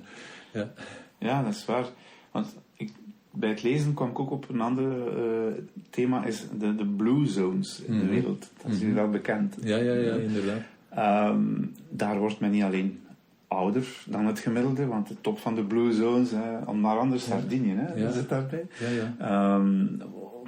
Ja. 0.52 0.72
Ja, 1.18 1.42
dat 1.42 1.52
is 1.54 1.64
waar. 1.64 1.86
Want 2.30 2.56
ik, 2.76 2.92
bij 3.30 3.48
het 3.48 3.62
lezen 3.62 3.94
kwam 3.94 4.08
ik 4.10 4.18
ook 4.18 4.30
op 4.30 4.48
een 4.48 4.60
ander 4.60 5.16
eh, 5.16 5.52
thema, 5.90 6.24
is 6.24 6.44
de, 6.58 6.74
de 6.74 6.86
blue 6.86 7.26
zones 7.26 7.80
in 7.86 7.98
de 7.98 8.06
wereld. 8.06 8.50
Dat 8.62 8.72
is 8.72 8.78
jullie 8.78 8.94
wel 8.94 9.10
bekend. 9.10 9.56
Ja, 9.62 9.76
ja, 9.76 9.92
ja, 9.94 10.14
inderdaad. 10.14 10.60
Ehm, 10.88 11.44
daar 11.88 12.18
wordt 12.18 12.40
men 12.40 12.50
niet 12.50 12.62
alleen 12.62 13.00
ouder 13.48 13.86
dan 14.06 14.26
het 14.26 14.38
gemiddelde, 14.38 14.86
want 14.86 15.08
de 15.08 15.14
top 15.20 15.38
van 15.38 15.54
de 15.54 15.62
blue 15.64 15.92
zones, 15.92 16.30
hè, 16.30 16.72
maar 16.72 16.98
anders 16.98 17.24
Sardinië, 17.24 17.74
hè, 17.76 17.94
Ja. 17.94 18.10
zit 18.10 18.28
daarbij. 18.28 18.66
Ja, 18.80 18.88
ja. 18.88 19.14
Ehm, 19.18 19.84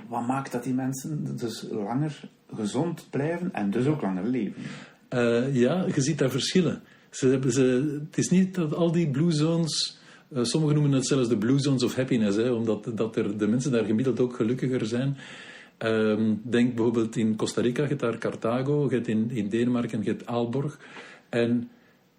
wat 0.09 0.27
maakt 0.27 0.53
dat 0.53 0.65
die 0.65 0.75
mensen 0.75 1.37
dus 1.37 1.67
langer 1.71 2.21
gezond 2.55 3.07
blijven 3.11 3.53
en 3.53 3.71
dus 3.71 3.87
ook 3.87 4.03
langer 4.03 4.27
leven? 4.27 4.63
Eh, 5.09 5.55
ja, 5.55 5.87
je 5.95 6.01
ziet 6.01 6.19
daar 6.19 6.31
verschillen. 6.31 6.83
Ze 7.11 7.29
hebben 7.29 7.53
ze, 7.53 7.99
het 8.07 8.19
is 8.19 8.31
niet 8.31 8.55
dat 8.55 8.75
al 8.75 8.93
die 8.93 9.11
blue 9.11 9.33
zones. 9.33 9.99
eh, 10.35 10.43
sommigen 10.43 10.75
noemen 10.75 10.93
het 10.93 11.07
zelfs 11.07 11.29
de 11.29 11.37
blue 11.39 11.59
zones 11.59 11.83
of 11.83 11.95
happiness, 11.95 12.37
hè, 12.37 12.51
omdat 12.51 12.91
dat 12.95 13.17
er, 13.17 13.39
de 13.39 13.47
mensen 13.47 13.73
daar 13.73 13.85
gemiddeld 13.85 14.21
ook 14.21 14.37
gelukkiger 14.37 14.87
zijn. 14.87 15.17
Ehm, 15.79 16.35
denk 16.43 16.75
bijvoorbeeld 16.75 17.17
in 17.17 17.37
Costa 17.37 17.61
Rica, 17.61 17.83
je 17.83 17.89
hebt 17.89 18.01
daar 18.01 18.19
Carthago, 18.19 18.87
je 18.89 18.95
hebt 18.95 19.09
in, 19.09 19.31
in 19.31 19.49
Denemarken, 19.49 20.03
je 20.03 20.09
hebt 20.11 20.27
Aalborg. 20.27 20.79
En 21.29 21.71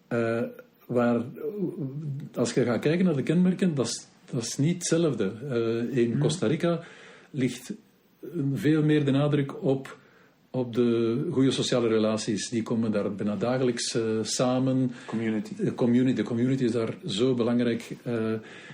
eh, 0.08 0.42
waar, 0.86 1.22
als 2.34 2.54
je 2.54 2.64
gaat 2.64 2.80
kijken 2.80 3.06
naar 3.06 3.16
de 3.16 3.24
kenmerken, 3.24 3.76
dat 3.76 3.86
is, 3.88 4.08
dat 4.32 4.42
is 4.42 4.58
niet 4.58 4.74
hetzelfde. 4.74 5.32
In 5.92 6.20
Costa 6.20 6.48
Rica 6.48 6.84
ligt 7.36 7.74
veel 8.54 8.84
meer 8.84 9.06
de 9.06 9.12
nadruk 9.12 9.64
op, 9.64 9.98
op 10.50 10.74
de 10.74 11.28
goede 11.32 11.52
sociale 11.52 11.88
relaties. 11.88 12.50
Die 12.50 12.64
komen 12.64 12.92
daar 12.92 13.16
bijna 13.16 13.36
dagelijks 13.36 13.96
eh, 13.96 14.04
samen. 14.22 14.92
Community. 15.06 15.56
De 15.56 15.74
community, 15.74 16.16
de 16.16 16.24
community 16.24 16.64
is 16.64 16.72
daar 16.72 16.98
zo 17.06 17.34
belangrijk. 17.34 17.96
eh, 18.04 18.34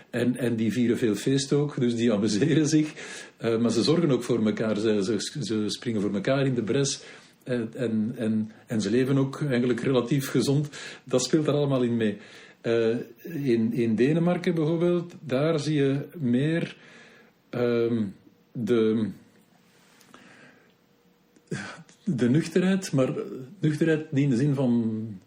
en, 0.10 0.38
en 0.38 0.56
die 0.56 0.72
vieren 0.72 0.98
veel 0.98 1.16
feest 1.16 1.54
ook, 1.54 1.80
dus 1.80 1.96
die 1.96 2.14
amuseren 2.14 2.68
zich. 2.68 2.94
Eh, 3.38 3.58
maar 3.58 3.72
ze 3.72 3.84
zorgen 3.84 4.12
ook 4.12 4.24
voor 4.24 4.46
elkaar. 4.46 4.78
Ze, 4.78 5.04
ze, 5.04 5.44
ze 5.44 5.64
springen 5.68 6.02
voor 6.02 6.14
elkaar 6.14 6.46
in 6.46 6.56
de 6.56 6.64
bres. 6.64 7.04
En, 7.44 7.72
en, 7.76 8.14
en, 8.16 8.52
en 8.68 8.82
ze 8.82 8.90
leven 8.90 9.18
ook 9.18 9.42
eigenlijk 9.42 9.80
relatief 9.80 10.30
gezond. 10.30 10.70
Dat 11.04 11.24
speelt 11.24 11.46
daar 11.46 11.56
allemaal 11.56 11.82
in 11.84 11.98
mee. 11.98 12.18
In, 13.44 13.74
in 13.74 13.96
Denemarken 13.96 14.56
bijvoorbeeld, 14.56 15.14
daar 15.20 15.60
zie 15.60 15.76
je 15.76 16.00
meer 16.20 16.78
ehm, 17.50 18.04
de, 18.52 19.10
de 22.04 22.30
nuchterheid, 22.30 22.92
maar 22.92 23.14
nuchterheid 23.60 24.12
niet 24.12 24.24
in 24.24 24.30
de 24.30 24.36
zin 24.36 24.56
van 24.56 25.20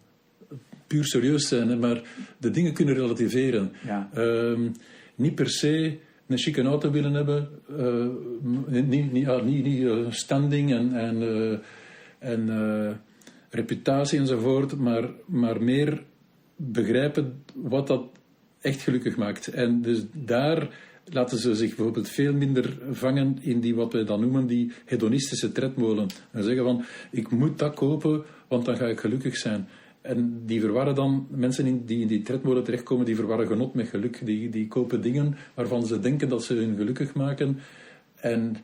puur 0.87 1.05
serieus 1.05 1.49
zijn, 1.49 1.69
hè, 1.69 1.77
maar 1.77 2.03
de 2.39 2.51
dingen 2.51 2.73
kunnen 2.73 2.95
relativeren. 2.95 3.73
Ja. 3.85 4.11
Ehm, 4.15 4.69
niet 5.15 5.35
per 5.35 5.51
se 5.51 5.99
een 6.27 6.39
chique 6.39 6.63
auto 6.63 6.91
willen 6.91 7.13
hebben, 7.15 7.49
eh, 7.79 8.07
niet, 8.67 8.89
niet, 8.89 9.13
niet, 9.45 9.65
niet 9.65 9.87
eh, 9.87 10.11
standing 10.11 10.73
en, 10.73 10.95
en, 10.95 11.23
eh, 11.23 11.59
en 12.19 13.01
reputatie 13.51 14.19
enzovoort, 14.19 14.77
maar, 14.79 15.11
maar 15.27 15.63
meer 15.63 16.03
begrijpen 16.57 17.43
wat 17.55 17.87
dat 17.87 18.05
echt 18.61 18.81
gelukkig 18.81 19.17
maakt. 19.17 19.47
En 19.47 19.83
dus 19.83 20.05
daar 20.13 20.69
laten 21.05 21.39
ze 21.39 21.55
zich 21.55 21.75
bijvoorbeeld 21.75 22.09
veel 22.09 22.33
minder 22.33 22.79
vangen 22.91 23.39
in 23.41 23.61
die 23.61 23.75
wat 23.75 23.93
wij 23.93 24.05
dan 24.05 24.21
noemen 24.21 24.47
die 24.47 24.73
hedonistische 24.85 25.53
tredmolen. 25.53 26.09
En 26.31 26.43
zeggen 26.43 26.65
van, 26.65 26.85
ik 27.11 27.31
moet 27.31 27.59
dat 27.59 27.75
kopen, 27.75 28.25
want 28.49 28.65
dan 28.65 28.77
ga 28.77 28.87
ik 28.87 29.01
gelukkig 29.01 29.37
zijn. 29.37 29.69
En 30.01 30.43
die 30.47 30.61
verwarren 30.61 30.95
dan, 30.95 31.27
mensen 31.31 31.87
die 31.87 32.01
in 32.01 32.07
die 32.07 32.23
tredmolen 32.23 32.65
terechtkomen, 32.65 33.07
die 33.07 33.17
verwarren 33.17 33.47
genot 33.47 33.75
met 33.75 33.89
geluk. 33.89 34.27
Die, 34.27 34.49
die 34.49 34.69
kopen 34.69 35.01
dingen 35.01 35.37
waarvan 35.55 35.87
ze 35.87 36.01
denken 36.01 36.29
dat 36.29 36.45
ze 36.45 36.55
hun 36.55 36.77
gelukkig 36.77 37.15
maken. 37.15 37.59
En 38.15 38.57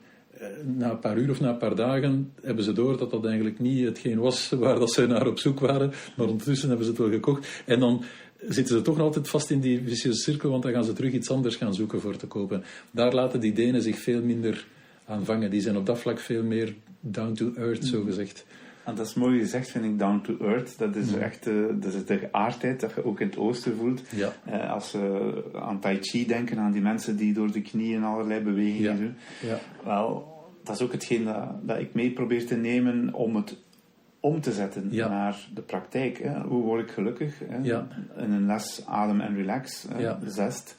na 0.65 0.91
een 0.91 0.99
paar 0.99 1.19
uur 1.19 1.31
of 1.31 1.41
na 1.41 1.49
een 1.49 1.57
paar 1.57 1.75
dagen 1.75 2.33
hebben 2.43 2.65
ze 2.65 2.73
door 2.73 2.99
dat 2.99 3.11
dat 3.11 3.25
eigenlijk 3.25 3.59
niet 3.59 3.85
hetgeen 3.85 4.19
was 4.19 4.51
waar 4.51 4.79
dat 4.79 4.93
ze 4.93 5.07
naar 5.07 5.27
op 5.27 5.39
zoek 5.39 5.61
waren. 5.61 5.93
Maar 6.17 6.27
ondertussen 6.27 6.69
hebben 6.69 6.87
ze 6.87 6.93
het 6.93 7.01
wel 7.01 7.11
gekocht. 7.11 7.63
En 7.67 7.81
dan 7.81 8.05
zitten 8.49 8.77
ze 8.77 8.83
toch 8.83 8.99
altijd 8.99 9.29
vast 9.29 9.51
in 9.51 9.61
die 9.61 9.83
vicieuze 9.85 10.21
cirkel, 10.21 10.51
want 10.51 10.63
dan 10.63 10.73
gaan 10.73 10.85
ze 10.85 10.93
terug 10.93 11.13
iets 11.13 11.31
anders 11.31 11.57
gaan 11.57 11.75
zoeken 11.75 12.01
voor 12.01 12.17
te 12.17 12.27
kopen. 12.27 12.65
Daar 12.91 13.15
laten 13.15 13.41
die 13.41 13.53
Denen 13.53 13.83
zich 13.83 13.99
veel 13.99 14.23
minder 14.23 14.67
aan 15.05 15.25
vangen. 15.25 15.51
Die 15.51 15.61
zijn 15.61 15.77
op 15.77 15.87
dat 15.87 15.99
vlak 15.99 16.19
veel 16.19 16.43
meer 16.43 16.75
down 17.01 17.33
to 17.33 17.53
earth, 17.57 17.85
zo 17.85 18.03
gezegd. 18.03 18.45
En 18.85 18.95
dat 18.95 19.07
is 19.07 19.15
mooi 19.15 19.39
gezegd, 19.39 19.71
vind 19.71 19.85
ik, 19.85 19.99
down 19.99 20.21
to 20.21 20.37
earth. 20.47 20.79
Dat 20.79 20.97
is 20.97 21.11
Mm. 21.15 21.21
echt 21.21 21.47
eh, 21.47 21.55
dat 21.75 21.95
is 21.95 22.05
de 22.05 22.19
geaardheid 22.19 22.81
dat 22.81 22.93
je 22.95 23.05
ook 23.05 23.21
in 23.21 23.27
het 23.27 23.37
oosten 23.39 23.77
voelt. 23.77 24.03
Ja. 24.11 24.33
Eh, 24.45 24.73
als 24.73 24.93
we 24.93 25.43
aan 25.55 25.81
Tai 25.81 25.99
Chi 26.01 26.27
denken, 26.27 26.59
aan 26.59 26.73
die 26.73 26.83
mensen 26.83 27.17
die 27.17 27.33
door 27.33 27.53
de 27.53 27.61
knieën 27.63 28.05
allerlei 28.05 28.41
bewegingen 28.41 28.93
Ja. 28.93 28.97
doen. 28.97 29.15
Ja. 29.43 29.59
Wel, 29.85 30.39
dat 30.65 30.75
is 30.77 30.83
ook 30.83 30.93
hetgeen 30.93 31.25
dat, 31.25 31.49
dat 31.67 31.79
ik 31.79 31.95
mee 31.95 32.11
probeer 32.13 32.47
te 32.47 32.57
nemen 32.57 33.15
om 33.15 33.37
het 33.37 33.57
om 34.23 34.41
te 34.41 34.53
zetten 34.53 34.89
Ja. 34.91 35.09
naar 35.09 35.49
de 35.55 35.63
praktijk. 35.63 36.19
Hè. 36.19 36.41
Hoe 36.41 36.63
word 36.63 36.83
ik 36.83 36.91
gelukkig? 36.91 37.35
Hè? 37.49 37.59
Ja. 37.63 37.87
In 38.19 38.33
een 38.33 38.47
les 38.47 38.83
adem 38.87 39.21
en 39.21 39.35
relax, 39.37 39.87
hè, 39.93 39.99
Ja. 40.01 40.19
zest. 40.27 40.77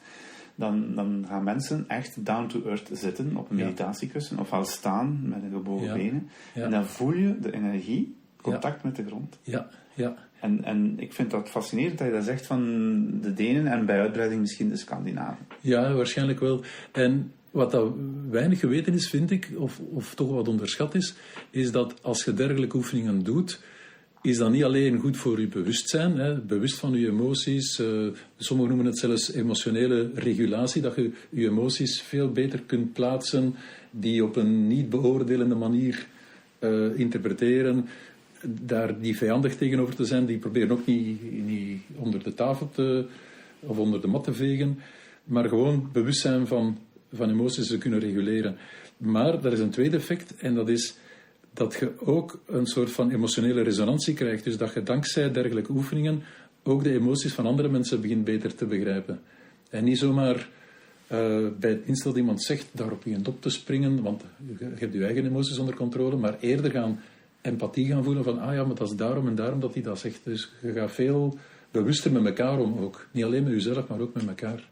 Dan, 0.54 0.94
dan 0.94 1.24
gaan 1.28 1.44
mensen 1.44 1.84
echt 1.88 2.24
down 2.26 2.46
to 2.46 2.62
earth 2.66 2.90
zitten 2.92 3.36
op 3.36 3.50
een 3.50 3.56
meditatiekussen, 3.56 4.38
ofwel 4.38 4.64
staan 4.64 5.20
met 5.22 5.42
een 5.42 5.50
gebogen 5.50 5.92
benen. 5.94 6.28
En 6.54 6.70
dan 6.70 6.84
voel 6.84 7.12
je 7.12 7.38
de 7.38 7.52
energie, 7.52 8.16
contact 8.40 8.82
met 8.82 8.96
de 8.96 9.04
grond. 9.04 9.38
Ja, 9.42 9.68
ja. 9.94 10.14
En, 10.40 10.64
en 10.64 10.94
ik 10.98 11.12
vind 11.12 11.30
dat 11.30 11.48
fascinerend 11.48 11.98
dat 11.98 12.06
je 12.06 12.12
dat 12.12 12.24
zegt 12.24 12.46
van 12.46 12.60
de 13.20 13.32
Denen 13.32 13.66
en 13.66 13.86
bij 13.86 14.00
uitbreiding 14.00 14.40
misschien 14.40 14.68
de 14.68 14.76
Scandinaven. 14.76 15.46
Ja, 15.60 15.92
waarschijnlijk 15.92 16.40
wel. 16.40 16.62
En 16.92 17.32
wat 17.50 17.70
dat 17.70 17.92
weinig 18.30 18.60
geweten 18.60 18.94
is, 18.94 19.08
vind 19.08 19.30
ik, 19.30 19.50
of, 19.56 19.80
of 19.90 20.14
toch 20.14 20.30
wat 20.30 20.48
onderschat 20.48 20.94
is, 20.94 21.14
is 21.50 21.72
dat 21.72 22.02
als 22.02 22.24
je 22.24 22.34
dergelijke 22.34 22.76
oefeningen 22.76 23.22
doet, 23.22 23.62
is 24.22 24.38
dat 24.38 24.50
niet 24.50 24.64
alleen 24.64 24.98
goed 24.98 25.16
voor 25.16 25.40
je 25.40 25.48
bewustzijn, 25.48 26.16
hè, 26.16 26.40
bewust 26.40 26.78
van 26.78 26.92
je 26.92 27.08
emoties. 27.08 27.78
Uh, 27.78 28.08
sommigen 28.36 28.74
noemen 28.74 28.92
het 28.92 28.98
zelfs 28.98 29.32
emotionele 29.32 30.10
regulatie, 30.14 30.82
dat 30.82 30.96
je 30.96 31.10
je 31.30 31.48
emoties 31.48 32.02
veel 32.02 32.32
beter 32.32 32.62
kunt 32.66 32.92
plaatsen, 32.92 33.54
die 33.90 34.24
op 34.24 34.36
een 34.36 34.66
niet 34.66 34.90
beoordelende 34.90 35.54
manier 35.54 36.06
uh, 36.60 36.98
interpreteren. 36.98 37.88
Daar 38.42 39.00
die 39.00 39.16
vijandig 39.16 39.56
tegenover 39.56 39.94
te 39.94 40.04
zijn, 40.04 40.26
die 40.26 40.38
proberen 40.38 40.70
ook 40.70 40.86
niet, 40.86 41.44
niet 41.46 41.82
onder 41.96 42.22
de 42.22 42.34
tafel 42.34 42.70
te, 42.70 43.06
of 43.60 43.78
onder 43.78 44.00
de 44.00 44.08
mat 44.08 44.24
te 44.24 44.32
vegen, 44.32 44.78
maar 45.24 45.48
gewoon 45.48 45.88
bewustzijn 45.92 46.46
van, 46.46 46.78
van 47.12 47.30
emoties 47.30 47.66
te 47.66 47.78
kunnen 47.78 48.00
reguleren. 48.00 48.56
Maar 48.96 49.44
er 49.44 49.52
is 49.52 49.60
een 49.60 49.70
tweede 49.70 49.96
effect, 49.96 50.36
en 50.36 50.54
dat 50.54 50.68
is 50.68 50.94
dat 51.54 51.74
je 51.74 51.92
ook 51.98 52.40
een 52.46 52.66
soort 52.66 52.90
van 52.90 53.10
emotionele 53.10 53.62
resonantie 53.62 54.14
krijgt. 54.14 54.44
Dus 54.44 54.56
dat 54.56 54.74
je 54.74 54.82
dankzij 54.82 55.32
dergelijke 55.32 55.72
oefeningen 55.72 56.22
ook 56.62 56.84
de 56.84 56.92
emoties 56.92 57.32
van 57.32 57.46
andere 57.46 57.68
mensen 57.68 58.00
begint 58.00 58.24
beter 58.24 58.54
te 58.54 58.66
begrijpen. 58.66 59.20
En 59.70 59.84
niet 59.84 59.98
zomaar 59.98 60.36
uh, 60.36 61.48
bij 61.58 61.70
het 61.70 61.86
minste 61.86 62.08
dat 62.08 62.16
iemand 62.16 62.42
zegt 62.42 62.68
daarop 62.72 63.00
begint 63.04 63.28
op 63.28 63.42
te 63.42 63.50
springen, 63.50 64.02
want 64.02 64.22
je 64.58 64.70
hebt 64.74 64.94
je 64.94 65.04
eigen 65.04 65.26
emoties 65.26 65.58
onder 65.58 65.74
controle, 65.74 66.16
maar 66.16 66.36
eerder 66.40 66.70
gaan 66.70 67.00
empathie 67.40 67.86
gaan 67.86 68.04
voelen 68.04 68.24
van, 68.24 68.38
ah 68.38 68.54
ja, 68.54 68.64
maar 68.64 68.74
dat 68.74 68.90
is 68.90 68.96
daarom 68.96 69.26
en 69.26 69.34
daarom 69.34 69.60
dat 69.60 69.74
hij 69.74 69.82
dat 69.82 69.98
zegt. 69.98 70.20
Dus 70.24 70.52
je 70.62 70.72
gaat 70.72 70.92
veel 70.92 71.38
bewuster 71.70 72.12
met 72.12 72.24
elkaar 72.24 72.58
om 72.58 72.78
ook. 72.78 73.06
Niet 73.10 73.24
alleen 73.24 73.42
met 73.42 73.52
jezelf, 73.52 73.88
maar 73.88 74.00
ook 74.00 74.14
met 74.14 74.26
elkaar. 74.26 74.68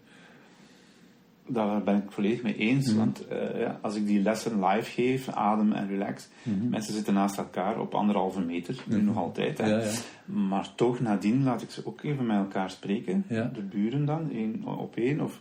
Daar 1.52 1.82
ben 1.82 1.96
ik 1.96 2.10
volledig 2.10 2.42
mee 2.42 2.56
eens. 2.56 2.88
Mhm. 2.88 2.96
Want 2.96 3.26
uh, 3.32 3.60
ja, 3.60 3.78
als 3.82 3.94
ik 3.94 4.06
die 4.06 4.22
lessen 4.22 4.64
live 4.64 4.90
geef, 4.90 5.28
adem 5.28 5.72
en 5.72 5.88
relax, 5.88 6.28
mm 6.42 6.68
mensen 6.70 6.94
zitten 6.94 7.14
naast 7.14 7.38
elkaar 7.38 7.80
op 7.80 7.94
anderhalve 7.94 8.40
meter, 8.40 8.84
nu 8.86 8.96
mhm. 8.96 9.04
nog 9.04 9.16
altijd. 9.16 9.58
Hè. 9.58 9.66
Ja, 9.66 9.78
ja. 9.78 9.90
Maar 10.24 10.74
toch 10.74 11.00
nadien 11.00 11.44
laat 11.44 11.62
ik 11.62 11.70
ze 11.70 11.86
ook 11.86 12.02
even 12.02 12.26
met 12.26 12.36
elkaar 12.36 12.70
spreken. 12.70 13.24
De 13.28 13.62
buren 13.70 14.04
dan, 14.04 14.30
één 14.30 14.64
op 14.64 14.96
één. 14.96 15.20
Of 15.20 15.40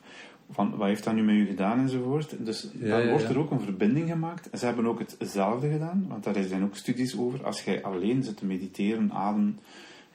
van 0.51 0.75
wat 0.75 0.87
heeft 0.87 1.03
dat 1.03 1.13
nu 1.13 1.23
met 1.23 1.35
u 1.35 1.45
gedaan 1.45 1.79
enzovoort. 1.79 2.35
Dus 2.45 2.67
dan 2.73 3.09
wordt 3.09 3.29
er 3.29 3.37
ook 3.37 3.51
een 3.51 3.61
verbinding 3.61 4.09
gemaakt. 4.09 4.59
Ze 4.59 4.65
hebben 4.65 4.85
ook 4.85 4.99
hetzelfde 4.99 5.69
gedaan, 5.69 6.05
want 6.07 6.23
daar 6.23 6.43
zijn 6.43 6.63
ook 6.63 6.75
studies 6.75 7.17
over. 7.17 7.45
Als 7.45 7.63
jij 7.63 7.83
alleen 7.83 8.23
zit 8.23 8.37
te 8.37 8.45
mediteren, 8.45 9.11
adem, 9.11 9.57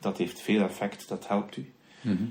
dat 0.01 0.19
heeft 0.19 0.41
veel 0.41 0.63
effect, 0.63 1.09
dat 1.09 1.29
helpt 1.29 1.57
u. 1.57 1.67
Mhm. 2.01 2.23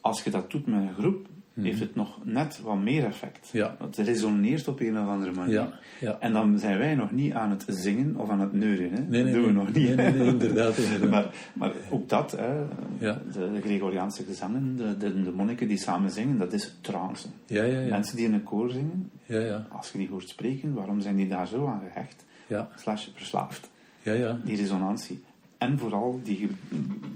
Als 0.00 0.24
je 0.24 0.30
dat 0.30 0.50
doet 0.50 0.66
met 0.66 0.82
een 0.82 0.94
groep, 0.94 1.26
Mhm. 1.54 1.66
heeft 1.66 1.80
het 1.80 1.94
nog 1.94 2.18
net 2.24 2.60
wat 2.62 2.78
meer 2.78 3.04
effect. 3.04 3.48
Ja. 3.52 3.76
Het 3.78 3.96
resoneert 3.96 4.68
op 4.68 4.80
een 4.80 4.98
of 4.98 5.06
andere 5.06 5.32
manier. 5.32 5.54
Ja, 5.54 5.72
ja. 6.00 6.16
En 6.20 6.32
dan 6.32 6.58
zijn 6.58 6.78
wij 6.78 6.94
nog 6.94 7.10
niet 7.10 7.32
aan 7.32 7.50
het 7.50 7.64
zingen 7.68 8.16
of 8.16 8.30
aan 8.30 8.40
het 8.40 8.52
neuren. 8.52 8.92
Hè? 8.92 9.00
Nee, 9.00 9.24
dat 9.24 9.32
doen 9.32 9.44
we 9.44 9.52
nog 9.52 9.72
niet. 9.72 9.96
Nee, 9.96 10.12
nee, 10.12 10.26
inderdaad. 10.26 10.76
inderdaad. 10.94 11.10
maar, 11.10 11.34
maar 11.52 11.72
ook 11.90 12.08
dat, 12.08 12.30
hè, 12.30 12.66
de, 12.98 13.16
de, 13.32 13.60
Gregoriaanse 13.60 14.24
gezangen, 14.24 14.76
de, 14.76 14.96
de, 14.96 15.22
de, 15.22 15.32
monniken 15.32 15.68
die 15.68 15.78
samen 15.78 16.10
zingen, 16.10 16.38
dat 16.38 16.52
is 16.52 16.78
trance. 16.80 17.28
Ja, 17.46 17.62
ja, 17.62 17.80
ja. 17.80 17.88
Mensen 17.88 18.16
die 18.16 18.26
in 18.26 18.34
een 18.34 18.42
koor 18.42 18.70
zingen, 18.70 19.10
ja, 19.26 19.40
ja. 19.40 19.66
als 19.70 19.92
je 19.92 19.98
die 19.98 20.08
hoort 20.08 20.28
spreken, 20.28 20.74
waarom 20.74 21.00
zijn 21.00 21.16
die 21.16 21.28
daar 21.28 21.46
zo 21.46 21.66
aan 21.66 21.82
gehecht? 21.92 22.24
Ja. 22.46 22.68
Slash 22.76 23.08
verslaafd. 23.14 23.70
Ja, 24.02 24.12
ja. 24.12 24.40
Die 24.44 24.56
resonantie. 24.56 25.22
En 25.58 25.78
vooral 25.78 26.20
die, 26.22 26.50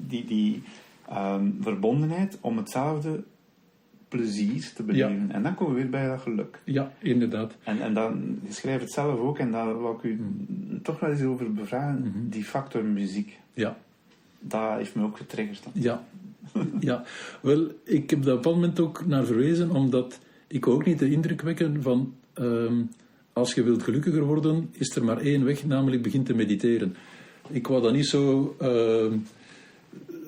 die, 0.06 0.24
die 0.24 0.62
um, 1.12 1.58
verbondenheid 1.60 2.38
om 2.40 2.56
hetzelfde 2.56 3.24
plezier 4.08 4.72
te 4.74 4.82
beleven. 4.82 5.30
En 5.30 5.42
dan 5.42 5.54
komen 5.54 5.74
we 5.74 5.80
weer 5.80 5.90
bij 5.90 6.06
dat 6.06 6.20
geluk. 6.20 6.60
Ja, 6.64 6.92
inderdaad. 6.98 7.56
En, 7.62 7.80
en 7.80 7.94
dan, 7.94 8.38
je 8.46 8.52
schrijft 8.52 8.82
het 8.82 8.92
zelf 8.92 9.18
ook, 9.18 9.38
en 9.38 9.50
daar 9.50 9.78
wil 9.78 9.92
ik 9.92 10.02
u 10.02 10.20
mm. 10.20 10.82
toch 10.82 11.00
wel 11.00 11.10
eens 11.10 11.22
over 11.22 11.52
bevragen, 11.52 12.00
mhm. 12.00 12.28
die 12.28 12.44
factor 12.44 12.84
muziek. 12.84 13.38
Ja. 13.54 13.78
Dat 14.40 14.76
heeft 14.76 14.94
me 14.94 15.02
ook 15.02 15.16
getriggerd. 15.16 15.62
Dan. 15.62 15.72
Ja. 15.82 16.04
ja, 16.80 17.04
wel, 17.40 17.70
ik 17.84 18.10
heb 18.10 18.22
daar 18.22 18.36
op 18.36 18.42
dat 18.42 18.54
moment 18.54 18.80
ook 18.80 19.06
naar 19.06 19.24
verwezen, 19.24 19.70
omdat 19.70 20.20
ik 20.46 20.66
ook 20.66 20.84
niet 20.84 20.98
de 20.98 21.10
indruk 21.10 21.42
wekken 21.42 21.82
van, 21.82 22.14
ehm, 22.32 22.82
als 23.32 23.54
je 23.54 23.62
wilt 23.62 23.82
gelukkiger 23.82 24.24
worden, 24.24 24.68
is 24.72 24.96
er 24.96 25.04
maar 25.04 25.18
één 25.18 25.44
weg, 25.44 25.66
namelijk 25.66 26.02
begin 26.02 26.24
te 26.24 26.34
mediteren. 26.34 26.96
Ik 27.48 27.66
wou 27.66 27.82
dat 27.82 27.92
niet 27.92 28.06
zo... 28.06 28.56
Uh, 28.62 29.12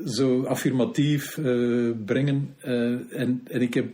zo 0.07 0.43
affirmatief 0.43 1.37
uh, 1.37 1.91
brengen. 2.05 2.55
Uh, 2.67 3.21
en, 3.21 3.41
en, 3.45 3.63
ik 3.63 3.75
heb, 3.75 3.87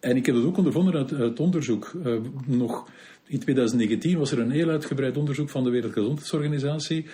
en 0.00 0.16
ik 0.16 0.26
heb 0.26 0.34
dat 0.34 0.44
ook 0.44 0.56
ondervonden 0.56 0.94
uit, 0.94 1.12
uit 1.12 1.40
onderzoek. 1.40 1.92
Uh, 2.06 2.18
nog 2.46 2.88
in 3.26 3.38
2019 3.38 4.18
was 4.18 4.32
er 4.32 4.38
een 4.38 4.50
heel 4.50 4.68
uitgebreid 4.68 5.16
onderzoek 5.16 5.50
van 5.50 5.64
de 5.64 5.70
Wereldgezondheidsorganisatie, 5.70 7.06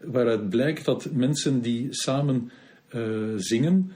waaruit 0.00 0.48
blijkt 0.48 0.84
dat 0.84 1.08
mensen 1.12 1.60
die 1.60 1.86
samen 1.90 2.50
zingen, 3.36 3.92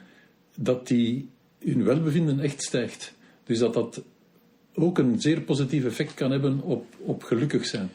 dat 0.55 0.87
die 0.87 1.29
hun 1.59 1.85
welbevinden 1.85 2.40
echt 2.40 2.62
stijgt. 2.62 3.14
Dus 3.45 3.59
dat 3.59 3.75
dat 3.75 4.03
ook 4.75 4.99
een 4.99 5.21
zeer 5.21 5.40
positief 5.40 5.85
effect 5.85 6.14
kan 6.14 6.31
hebben 6.31 6.61
op, 6.61 6.85
op 6.99 7.23
gelukkig 7.23 7.66
zijn. 7.66 7.90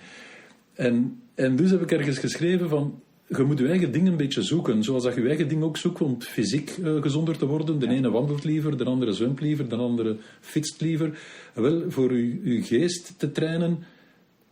En, 0.73 1.21
en 1.35 1.55
dus 1.55 1.71
heb 1.71 1.81
ik 1.81 1.91
ergens 1.91 2.17
geschreven 2.17 2.69
van 2.69 3.01
je 3.27 3.43
moet 3.43 3.59
je 3.59 3.67
eigen 3.67 3.91
ding 3.91 4.07
een 4.07 4.17
beetje 4.17 4.43
zoeken. 4.43 4.83
Zoals 4.83 5.03
dat 5.03 5.15
je 5.15 5.21
je 5.21 5.27
eigen 5.27 5.47
ding 5.47 5.63
ook 5.63 5.77
zoekt 5.77 6.01
om 6.01 6.21
fysiek 6.21 6.77
uh, 6.77 7.01
gezonder 7.01 7.37
te 7.37 7.45
worden. 7.45 7.79
De 7.79 7.87
ene 7.87 8.11
wandelt 8.11 8.43
liever, 8.43 8.77
de 8.77 8.83
andere 8.83 9.13
zwemt 9.13 9.41
liever, 9.41 9.69
de 9.69 9.75
andere 9.75 10.17
fietst 10.39 10.81
liever. 10.81 11.19
wel, 11.53 11.83
voor 11.87 12.17
je, 12.17 12.53
je 12.53 12.61
geest 12.61 13.19
te 13.19 13.31
trainen, 13.31 13.83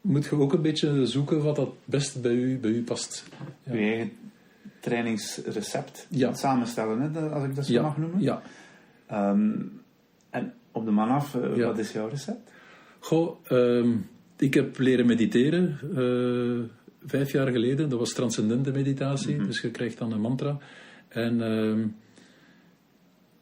moet 0.02 0.26
je 0.26 0.36
ook 0.36 0.54
een 0.54 0.62
beetje 0.62 1.06
zoeken 1.06 1.44
wat 1.44 1.56
dat 1.56 1.74
best 1.86 2.22
bij 2.22 2.34
u, 2.34 2.58
bij 2.58 2.72
u 2.72 2.84
past. 2.84 3.24
Ja. 3.64 3.74
Je 3.74 3.80
eigen 3.80 4.12
trainingsrecept 4.80 6.08
ja. 6.10 6.34
samenstellen, 6.34 7.14
hè, 7.14 7.20
als 7.30 7.44
ik 7.44 7.56
dat 7.56 7.66
zo 7.66 7.82
mag 7.82 7.98
noemen. 7.98 8.22
Ja. 8.22 8.42
Um, 9.12 9.82
en 10.30 10.54
op 10.72 10.86
de 10.86 10.92
man 10.92 11.10
af, 11.10 11.36
uh, 11.36 11.66
wat 11.66 11.78
is 11.78 11.92
jouw 11.92 12.08
recept? 12.08 12.52
Goh, 13.00 13.52
um, 13.52 14.10
ik 14.38 14.54
heb 14.54 14.80
leren 14.80 15.06
mediteren. 15.06 15.80
Uh, 15.96 16.70
vijf 17.06 17.32
jaar 17.32 17.48
geleden. 17.48 17.90
Dat 17.90 18.00
was 18.00 18.14
transcendente 18.14 18.72
meditatie, 18.72 19.36
mhm. 19.36 19.46
dus 19.46 19.62
je 19.62 19.72
krijgt 19.72 19.98
dan 19.98 20.12
een 20.12 20.22
mantra. 20.22 20.58
En 21.08 21.40
uh, 21.40 21.86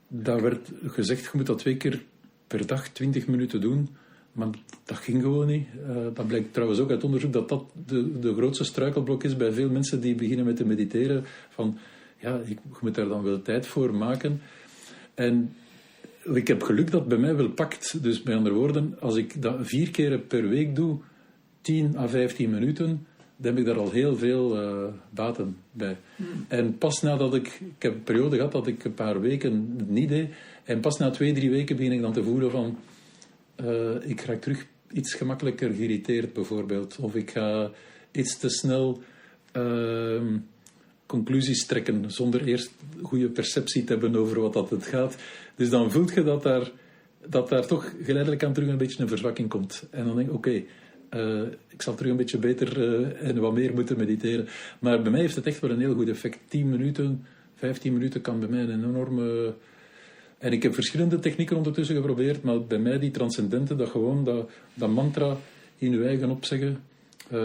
daar 0.08 0.41
werd 0.41 0.71
gezegd, 0.84 1.24
je 1.24 1.30
moet 1.34 1.45
dat 1.45 1.58
twee 1.58 1.78
keer 1.78 2.04
per 2.47 2.67
dag, 2.67 2.88
twintig 2.88 3.28
minuten 3.28 3.62
doen. 3.62 3.89
Maar 4.32 4.47
dat 4.86 4.97
ging 4.97 5.21
gewoon 5.21 5.47
niet. 5.47 5.67
Uh, 5.88 5.95
dat 6.13 6.28
blijkt 6.28 6.54
trouwens 6.54 6.80
ook 6.80 6.89
uit 6.89 7.04
onderzoek 7.04 7.34
dat 7.34 7.50
dat 7.50 7.63
de, 7.86 8.19
de 8.19 8.34
grootste 8.34 8.63
struikelblok 8.63 9.24
is 9.24 9.38
bij 9.38 9.52
veel 9.52 9.69
mensen 9.69 10.02
die 10.02 10.15
beginnen 10.15 10.45
met 10.45 10.56
te 10.56 10.65
mediteren. 10.65 11.24
Van, 11.50 11.78
ja, 12.17 12.39
ik, 12.39 12.47
je 12.47 12.78
moet 12.82 12.95
daar 12.95 13.08
dan 13.08 13.24
wel 13.24 13.41
tijd 13.41 13.67
voor 13.67 13.95
maken. 13.95 14.41
En 15.13 15.54
ik 16.24 16.47
heb 16.47 16.63
geluk 16.63 16.91
dat 16.91 17.00
het 17.00 17.10
bij 17.10 17.17
mij 17.17 17.36
wel 17.36 17.50
pakt. 17.50 18.04
Dus 18.04 18.24
met 18.24 18.36
andere 18.36 18.56
woorden, 18.56 19.00
als 19.00 19.15
ik 19.15 19.41
dat 19.41 19.56
vier 19.62 19.91
keer 19.91 20.19
per 20.19 20.50
week 20.50 20.76
doe, 20.76 21.00
10 21.62 21.97
à 21.97 22.08
15 22.08 22.50
minuten, 22.50 23.08
heb 23.42 23.58
ik 23.58 23.66
daar 23.66 23.78
al 23.78 23.92
heel 23.92 24.18
veel 24.18 24.64
uh, 24.64 24.88
baten 25.10 25.58
bij. 25.72 25.98
Hmm. 26.16 26.46
En 26.48 26.78
pas 26.78 27.02
nadat 27.02 27.36
ik, 27.36 27.48
ik 27.48 27.82
heb 27.84 27.94
een 27.94 28.04
periode 28.04 28.36
gehad 28.36 28.52
dat 28.52 28.68
ik 28.68 28.84
een 28.84 28.94
paar 28.94 29.22
weken 29.22 29.76
het 29.78 29.90
niet 29.90 30.10
deed, 30.10 30.30
en 30.64 30.80
pas 30.80 30.98
na 30.98 31.10
twee, 31.10 31.34
drie 31.34 31.50
weken 31.50 31.76
begin 31.76 31.92
ik 31.92 32.02
dan 32.02 32.14
te 32.14 32.24
voelen 32.24 32.52
van, 32.52 32.78
uh, 33.64 34.10
ik 34.10 34.22
raak 34.22 34.42
terug 34.42 34.66
iets 34.92 35.14
gemakkelijker 35.14 35.74
geïrriteerd 35.74 36.34
bijvoorbeeld, 36.34 36.98
of 37.00 37.16
ik 37.16 37.32
ga 37.32 37.72
iets 38.12 38.38
te 38.38 38.50
snel 38.50 39.02
uh, 39.58 40.22
conclusies 41.06 41.66
trekken 41.66 42.12
zonder 42.12 42.46
eerst 42.46 42.72
goede 43.02 43.30
perceptie 43.30 43.84
te 43.84 43.92
hebben 43.92 44.16
over 44.16 44.42
wat 44.42 44.54
dat 44.54 44.70
het 44.70 44.86
gaat. 44.86 45.16
Dus 45.56 45.70
dan 45.70 45.92
voelt 45.92 46.14
je 46.14 46.24
dat 46.24 46.44
daar, 46.44 46.72
dat 47.28 47.50
daar 47.50 47.68
toch 47.68 47.94
geleidelijk 48.04 48.44
aan 48.44 48.54
terug 48.54 48.70
een 48.70 48.78
beetje 48.78 49.02
een 49.02 49.08
verzwakking 49.08 49.50
komt. 49.50 49.88
En 49.90 50.06
dan 50.06 50.16
denk 50.16 50.28
ik, 50.28 50.34
oké, 50.34 50.64
uh, 51.15 51.41
ik 51.67 51.82
zal 51.82 51.95
terug 51.95 52.12
een 52.12 52.17
beetje 52.17 52.38
beter 52.38 52.78
uh, 52.78 53.28
en 53.30 53.39
wat 53.39 53.54
meer 53.54 53.74
moeten 53.74 53.97
mediteren. 53.97 54.47
Maar 54.80 55.02
bij 55.02 55.12
mij 55.12 55.21
heeft 55.21 55.36
het 55.36 55.45
echt 55.45 55.60
wel 55.60 55.69
een 55.69 55.80
heel 55.80 55.93
goed 55.93 56.10
effect. 56.10 56.39
10 56.47 56.69
minuten, 56.69 57.26
15 57.56 57.93
minuten 57.93 58.21
kan 58.21 58.39
bij 58.39 58.50
mij 58.50 58.60
een 58.60 58.84
enorme. 58.84 59.54
En 60.38 60.52
ik 60.52 60.63
heb 60.63 60.74
verschillende 60.74 61.19
technieken 61.19 61.58
ondertussen 61.58 61.95
geprobeerd, 61.95 62.43
maar 62.43 62.65
bij 62.65 62.80
mij 62.80 63.00
die 63.00 63.12
transcendente, 63.12 63.76
dat 63.76 63.89
gewoon 63.89 64.24
dat, 64.24 64.52
dat 64.74 64.89
mantra 64.89 65.38
in 65.78 65.91
je 65.91 66.06
eigen 66.06 66.30
opzeggen, 66.30 66.80
uh, 67.32 67.39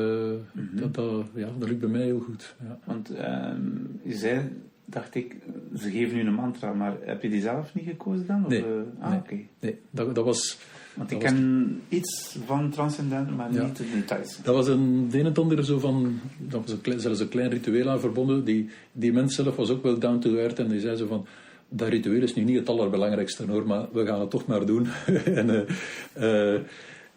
mm 0.52 0.68
dat, 0.72 0.94
dat, 0.94 1.26
ja, 1.34 1.48
dat 1.58 1.68
lukt 1.68 1.80
bij 1.80 1.88
mij 1.88 2.02
heel 2.02 2.20
goed. 2.20 2.54
Ja. 2.62 2.78
Want 2.84 3.14
ehm, 3.14 3.60
je 4.02 4.14
zei, 4.14 4.48
dacht 4.84 5.14
ik, 5.14 5.36
ze 5.78 5.90
geven 5.90 6.14
nu 6.14 6.26
een 6.26 6.34
mantra, 6.34 6.72
maar 6.72 6.96
heb 7.00 7.22
je 7.22 7.28
die 7.28 7.40
zelf 7.40 7.74
niet 7.74 7.84
gekozen 7.84 8.26
dan? 8.26 8.44
Of, 8.44 8.50
nee, 8.50 8.64
ah, 8.98 9.12
nee, 9.30 9.48
nee 9.60 9.78
dat, 9.90 10.14
dat 10.14 10.24
was 10.24 10.58
want 10.96 11.10
ik 11.10 11.18
ken 11.18 11.80
iets 11.88 12.36
van 12.46 12.70
transcendent, 12.70 13.36
maar 13.36 13.50
niet 13.50 13.76
de 13.76 13.84
details. 13.94 14.38
Dat 14.42 14.54
was 14.54 14.68
een, 14.68 15.08
de 15.10 15.18
een 15.18 15.26
en 15.26 15.34
ander 15.34 15.64
zo 15.64 15.78
van, 15.78 16.20
dat 16.38 16.60
was 16.60 16.76
een, 16.82 17.00
zelfs 17.00 17.20
een 17.20 17.28
klein 17.28 17.50
ritueel 17.50 17.88
aan 17.88 18.00
verbonden. 18.00 18.44
Die, 18.44 18.68
die 18.92 19.12
mens 19.12 19.34
zelf 19.34 19.56
was 19.56 19.70
ook 19.70 19.82
wel 19.82 19.98
down 19.98 20.18
to 20.18 20.36
earth 20.36 20.58
en 20.58 20.68
die 20.68 20.80
zei 20.80 20.96
zo 20.96 21.06
van, 21.06 21.26
dat 21.68 21.88
ritueel 21.88 22.22
is 22.22 22.34
nu 22.34 22.42
niet 22.42 22.58
het 22.58 22.68
allerbelangrijkste 22.68 23.44
hoor, 23.46 23.66
maar 23.66 23.86
we 23.92 24.06
gaan 24.06 24.20
het 24.20 24.30
toch 24.30 24.46
maar 24.46 24.66
doen. 24.66 24.86
en 25.24 25.48
uh, 25.48 26.54
uh, 26.54 26.60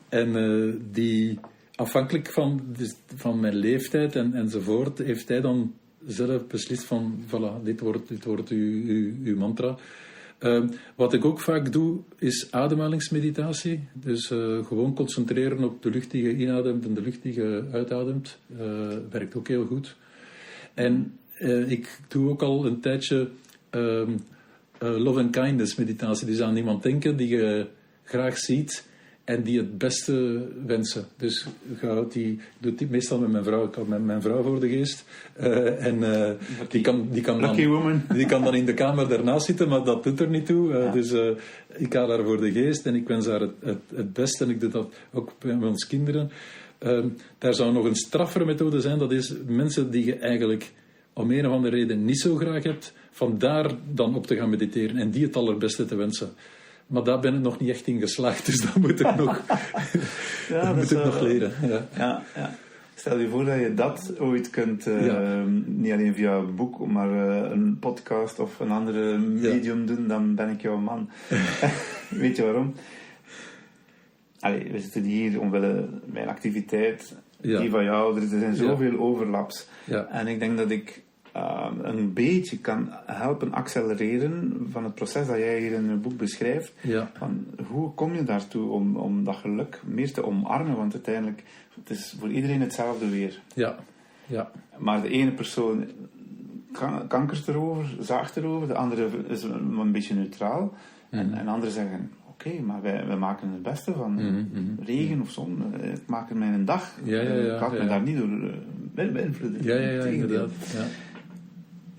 en 0.10 0.36
uh, 0.36 0.74
die, 0.92 1.39
afhankelijk 1.76 2.32
van, 2.32 2.62
dus, 2.78 2.96
van 3.15 3.39
mijn 3.39 3.56
leeftijd 3.56 4.15
en, 4.15 4.34
enzovoort, 4.34 4.98
heeft 4.98 5.28
hij 5.28 5.42
dan 5.42 5.74
zelf 6.06 6.48
beslist 6.48 6.84
van, 6.84 7.24
voilà, 7.26 7.63
dit 7.63 7.80
wordt, 7.80 8.08
dit 8.08 8.26
wordt 8.26 8.50
uw, 8.50 8.86
uw, 8.86 9.13
uw 9.24 9.38
mantra. 9.38 9.78
Ehm, 10.39 10.67
wat 10.95 11.13
ik 11.13 11.25
ook 11.25 11.39
vaak 11.39 11.71
doe, 11.71 11.99
is 12.17 12.47
ademhalingsmeditatie. 12.52 13.88
Dus 13.93 14.32
eh, 14.32 14.65
gewoon 14.65 14.95
concentreren 14.95 15.63
op 15.63 15.82
de 15.84 15.89
lucht 15.89 16.12
die 16.12 16.23
je 16.23 16.36
inademt 16.36 16.86
en 16.86 16.93
de 16.93 17.02
lucht 17.02 17.21
die 17.21 17.34
je 17.34 17.67
uitademt. 17.71 18.38
Eh, 18.58 18.67
werkt 19.10 19.36
ook 19.36 19.47
heel 19.47 19.65
goed. 19.65 19.95
En 20.73 21.17
eh, 21.34 21.71
ik 21.71 21.99
doe 22.08 22.30
ook 22.30 22.41
al 22.41 22.65
een 22.65 22.80
tijdje 22.80 23.30
ehm, 23.69 24.12
love 24.80 25.19
and 25.19 25.32
kindness 25.32 25.75
meditatie. 25.75 26.28
Dus 26.28 26.41
aan 26.41 26.58
iemand 26.58 26.84
denken 26.84 27.17
die 27.17 27.28
je 27.28 27.67
graag 28.04 28.38
ziet 28.38 28.88
en 29.30 29.44
die 29.44 29.58
het 29.58 29.78
beste 29.78 30.48
wensen. 30.65 31.06
Dus 31.18 31.46
die, 32.10 32.39
doet 32.60 32.78
die 32.78 32.88
meestal 32.89 33.20
met 33.20 33.32
mijn 33.32 33.44
vrouw. 33.44 33.65
Ik 33.65 33.76
had 33.76 33.88
met 33.88 34.06
mijn 34.06 34.22
vrouw 34.22 34.44
voor 34.44 34.60
de 34.60 34.70
geest. 34.70 35.06
Uh, 35.39 35.86
en 35.86 35.98
uh, 35.98 36.30
die, 36.70 36.82
kan, 36.82 37.08
die, 37.12 37.22
kan 37.22 37.42
dan, 37.42 37.56
die 38.18 38.26
kan 38.26 38.44
dan 38.44 38.56
in 38.56 38.65
de 38.65 38.74
kamer 38.74 39.08
daarnaast 39.08 39.46
zitten, 39.46 39.70
maar 39.70 39.84
dat 39.84 40.04
doet 40.04 40.20
er 40.20 40.30
niet 40.30 40.46
toe. 40.46 40.70
Uh, 40.70 40.84
ja. 40.84 40.92
Dus 40.92 41.12
ik 41.78 41.94
ga 41.94 42.06
daar 42.06 42.24
voor 42.24 42.42
de 42.42 42.52
geest 42.52 42.86
en 42.86 42.96
ik 42.96 43.08
wens 43.08 43.28
haar 43.28 43.39
het, 43.39 43.54
het, 43.60 43.82
het 43.96 44.13
beste. 44.13 44.44
En 44.44 44.50
ik 44.50 44.60
doe 44.60 44.70
dat 44.70 44.94
ook 45.13 45.32
met 45.44 45.63
ons 45.63 45.88
kinderen. 45.88 46.32
Ehm, 46.78 47.08
daar 47.38 47.54
zou 47.54 47.74
nog 47.74 47.86
een 47.86 47.96
straffere 47.96 48.46
methode 48.46 48.82
zijn. 48.82 49.00
Dat 49.00 49.12
is 49.12 49.34
mensen 49.48 49.92
die 49.92 50.06
je 50.06 50.15
eigenlijk 50.15 50.72
om 51.13 51.32
een 51.32 51.48
of 51.48 51.54
andere 51.54 51.76
reden 51.76 52.06
niet 52.06 52.20
zo 52.20 52.36
graag 52.36 52.63
hebt, 52.63 52.94
vandaar 53.12 53.72
dan 53.94 54.15
op 54.15 54.28
te 54.28 54.36
gaan 54.36 54.50
mediteren 54.50 54.98
en 54.98 55.12
die 55.12 55.26
het 55.26 55.36
allerbeste 55.36 55.86
te 55.86 55.96
wensen. 55.96 56.30
Maar 56.89 57.04
daar 57.04 57.19
ben 57.19 57.36
ik 57.36 57.41
nog 57.41 57.60
niet 57.60 57.69
echt 57.69 57.88
in 57.88 57.99
geslaagd, 57.99 58.45
dus 58.45 58.62
dat 58.62 58.75
moet 58.75 58.99
ik 58.99 59.15
nog, 59.15 59.41
ja, 60.49 60.65
dat 60.65 60.75
moet 60.75 60.91
ik 60.91 61.04
nog 61.04 61.21
leren. 61.21 61.52
Ja. 61.62 61.88
Ja, 61.97 62.23
ja. 62.36 62.56
Stel 62.95 63.19
je 63.19 63.30
voor 63.30 63.45
dat 63.45 63.60
je 63.60 63.73
dat 63.73 64.19
ooit 64.19 64.49
kunt, 64.49 64.88
uh, 64.88 65.43
niet 65.65 65.91
alleen 65.91 66.13
via 66.13 66.36
een 66.36 66.56
boek, 66.56 66.88
maar 66.88 67.10
uh, 67.10 67.52
een 67.52 67.78
podcast 67.80 68.39
of 68.39 68.60
een 68.60 68.71
andere 68.71 69.17
medium 69.17 69.86
doen, 69.86 70.08
dan 70.08 70.36
ben 70.36 70.49
ik 70.49 70.62
jouw 70.62 70.78
man. 70.78 71.10
Weet 72.10 72.36
je 72.36 72.43
waarom? 72.43 72.73
Allee, 74.39 74.71
we 74.71 74.80
zitten 74.80 75.04
hier 75.04 75.39
omwille 75.39 75.89
mijn 76.06 76.28
activiteit, 76.28 77.15
die 77.41 77.69
van 77.69 77.84
jou, 77.84 78.21
er 78.21 78.28
zijn 78.28 78.56
zoveel 78.56 78.99
overlaps. 78.99 79.67
En 80.10 80.28
ik 80.28 80.39
denk 80.39 80.58
dat 80.58 80.71
ik 80.71 81.02
uh, 81.36 81.68
een 81.82 82.13
beetje 82.13 82.58
kan 82.58 82.89
helpen 83.06 83.54
accelereren 83.54 84.68
van 84.72 84.84
het 84.84 84.96
proces 84.96 85.28
dat 85.28 85.38
jij 85.38 85.60
hier 85.60 85.72
in 85.72 85.89
je 85.89 85.96
boek 85.96 86.18
beschrijft. 86.18 86.74
Ja. 86.82 87.12
Van 87.13 87.46
hoe 87.68 87.94
kom 87.94 88.13
je 88.13 88.24
daartoe 88.24 88.70
om, 88.70 88.96
om 88.96 89.24
dat 89.24 89.36
geluk 89.36 89.82
meer 89.86 90.13
te 90.13 90.26
omarmen? 90.26 90.76
Want 90.76 90.94
uiteindelijk, 90.94 91.44
het 91.76 91.89
is 91.89 92.15
voor 92.20 92.30
iedereen 92.30 92.62
hetzelfde 92.62 93.10
weer. 93.10 93.39
Ja. 93.54 93.76
Ja. 94.26 94.52
Maar 94.78 95.02
de 95.02 95.10
ene 95.10 95.32
persoon 95.32 95.86
kan, 96.72 97.08
kankert 97.08 97.48
erover, 97.48 97.96
zaagt 98.00 98.38
erover, 98.38 98.68
de 98.68 98.76
andere 98.76 99.10
is 99.28 99.44
een, 99.44 99.78
een 99.78 99.92
beetje 99.92 100.15
neutraal. 100.15 100.62
Mm 100.62 100.70
-hmm. 101.10 101.20
en, 101.20 101.39
en 101.39 101.48
anderen 101.48 101.74
zeggen, 101.74 102.12
oké, 102.28 102.48
okay, 102.48 102.60
maar 102.60 102.82
wij, 102.82 103.08
wij, 103.08 103.18
maken 103.18 103.50
het 103.50 103.62
beste 103.62 103.94
van 103.94 104.12
mm 104.12 104.50
-hmm. 104.54 104.78
regen 104.86 105.22
of 105.22 105.32
zon. 105.32 105.74
Het 105.80 106.08
maakt 106.08 106.34
mijn 106.34 106.65
dag. 106.65 107.00
Ja, 107.04 107.22
ja, 107.22 107.34
ja, 107.34 107.54
ik 107.54 107.62
laat 107.62 107.72
me 107.72 107.86
daar 107.86 108.02
niet 108.02 108.18
door 108.18 108.28
uh, 108.28 109.12
beïnvloeden. 109.12 109.63
Ja, 109.63 109.76
ja, 109.76 109.89
ja, 109.89 110.04
inderdaad. 110.04 110.52
Ja. 110.74 110.86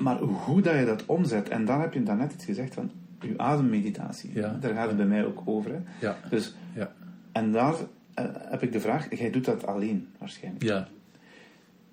Maar 0.00 0.18
hoe 0.18 0.60
dat 0.60 0.78
je 0.78 0.84
dat 0.84 1.06
omzet, 1.06 1.48
en 1.48 1.64
dan 1.64 1.80
heb 1.80 1.94
je 1.94 2.02
daarnet 2.02 2.32
iets 2.32 2.44
gezegd 2.44 2.74
van 2.74 2.90
je 3.20 3.34
ademmeditatie. 3.36 4.30
Ja. 4.34 4.56
Daar 4.60 4.74
gaat 4.74 4.88
het 4.88 4.96
bij 4.96 5.06
mij 5.06 5.24
ook 5.24 5.42
over. 5.44 5.70
Hè. 5.70 6.06
Ja. 6.06 6.16
Dus, 6.30 6.54
ja. 6.74 6.92
En 7.32 7.52
daar 7.52 7.74
uh, 7.74 8.24
heb 8.34 8.62
ik 8.62 8.72
de 8.72 8.80
vraag, 8.80 9.18
jij 9.18 9.30
doet 9.30 9.44
dat 9.44 9.66
alleen 9.66 10.08
waarschijnlijk. 10.18 10.64
Ja. 10.64 10.88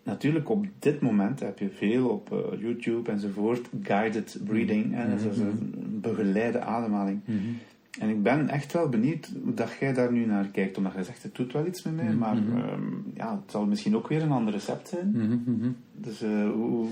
Natuurlijk, 0.03 0.49
op 0.49 0.65
dit 0.79 1.01
moment 1.01 1.39
heb 1.39 1.59
je 1.59 1.69
veel 1.69 2.09
op 2.09 2.31
uh, 2.33 2.61
YouTube 2.61 3.11
enzovoort, 3.11 3.69
guided 3.81 4.37
breathing, 4.43 4.85
mm 4.85 4.93
-hmm. 4.93 5.09
dat 5.09 5.31
is 5.31 5.37
een 5.37 5.99
begeleide 6.01 6.59
ademhaling. 6.59 7.21
Mm 7.25 7.37
-hmm. 7.37 7.57
En 7.99 8.09
ik 8.09 8.23
ben 8.23 8.49
echt 8.49 8.73
wel 8.73 8.89
benieuwd 8.89 9.29
dat 9.55 9.69
jij 9.79 9.93
daar 9.93 10.11
nu 10.11 10.25
naar 10.25 10.47
kijkt, 10.47 10.77
omdat 10.77 10.93
jij 10.93 11.03
zegt, 11.03 11.23
het 11.23 11.35
doet 11.35 11.53
wel 11.53 11.65
iets 11.65 11.83
met 11.83 11.95
mij, 11.95 12.05
Mhm, 12.05 12.17
maar 12.17 12.37
um, 12.37 13.05
ja, 13.15 13.31
het 13.41 13.51
zal 13.51 13.65
misschien 13.65 13.95
ook 13.95 14.07
weer 14.07 14.21
een 14.21 14.31
ander 14.31 14.53
recept 14.53 14.87
zijn. 14.87 15.11
Mm 15.13 15.43
-hmm. 15.45 15.75
Dus 15.93 16.23
uh, 16.23 16.51
hoe, 16.51 16.69
hoe, 16.69 16.89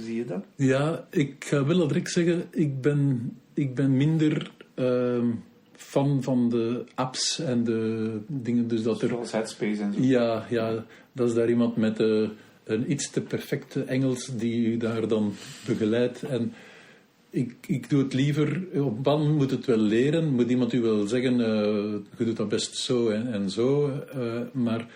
zie 0.00 0.16
je 0.16 0.24
dat? 0.24 0.44
Ja, 0.56 1.06
ik 1.10 1.44
ga 1.44 1.64
wel 1.64 1.88
direct 1.88 2.10
zeggen, 2.10 2.44
ik 2.50 2.80
ben, 2.80 3.32
ik 3.54 3.74
ben 3.74 3.96
minder 3.96 4.50
uh, 4.74 5.24
fan 5.72 6.22
van 6.22 6.48
de 6.48 6.84
apps 6.94 7.38
en 7.38 7.64
de 7.64 8.20
dingen. 8.26 8.68
Dus 8.68 8.82
dat 8.82 9.02
er, 9.02 9.10
Headspace 9.30 9.82
en 9.82 9.92
zo. 9.92 10.00
Ja, 10.00 10.46
ja, 10.48 10.84
dat 11.12 11.28
is 11.28 11.34
daar 11.34 11.48
iemand 11.48 11.76
met 11.76 12.00
uh, 12.00 12.28
een 12.64 12.90
iets 12.90 13.10
te 13.10 13.20
perfecte 13.20 13.82
Engels 13.84 14.36
die 14.36 14.66
u 14.66 14.76
daar 14.76 15.08
dan 15.08 15.32
begeleidt. 15.66 16.22
En 16.22 16.52
ik, 17.36 17.54
ik 17.66 17.90
doe 17.90 18.02
het 18.02 18.14
liever, 18.14 18.62
op 18.74 19.02
band 19.02 19.36
moet 19.36 19.50
het 19.50 19.66
wel 19.66 19.78
leren, 19.78 20.32
moet 20.32 20.50
iemand 20.50 20.72
u 20.72 20.80
wel 20.80 21.06
zeggen, 21.06 21.32
uh, 21.32 21.46
je 22.18 22.24
doet 22.24 22.36
dat 22.36 22.48
best 22.48 22.76
zo 22.76 23.08
en, 23.08 23.32
en 23.32 23.50
zo, 23.50 23.90
uh, 24.16 24.40
maar, 24.52 24.86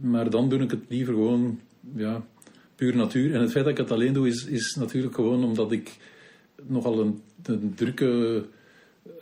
maar 0.00 0.30
dan 0.30 0.48
doe 0.48 0.60
ik 0.60 0.70
het 0.70 0.84
liever 0.88 1.14
gewoon, 1.14 1.60
ja, 1.94 2.24
puur 2.74 2.96
natuur. 2.96 3.34
En 3.34 3.40
het 3.40 3.50
feit 3.50 3.64
dat 3.64 3.72
ik 3.72 3.78
het 3.78 3.90
alleen 3.90 4.12
doe, 4.12 4.28
is, 4.28 4.44
is 4.44 4.74
natuurlijk 4.74 5.14
gewoon 5.14 5.44
omdat 5.44 5.72
ik 5.72 5.96
nogal 6.66 7.00
een, 7.00 7.20
een 7.42 7.72
drukke 7.74 8.44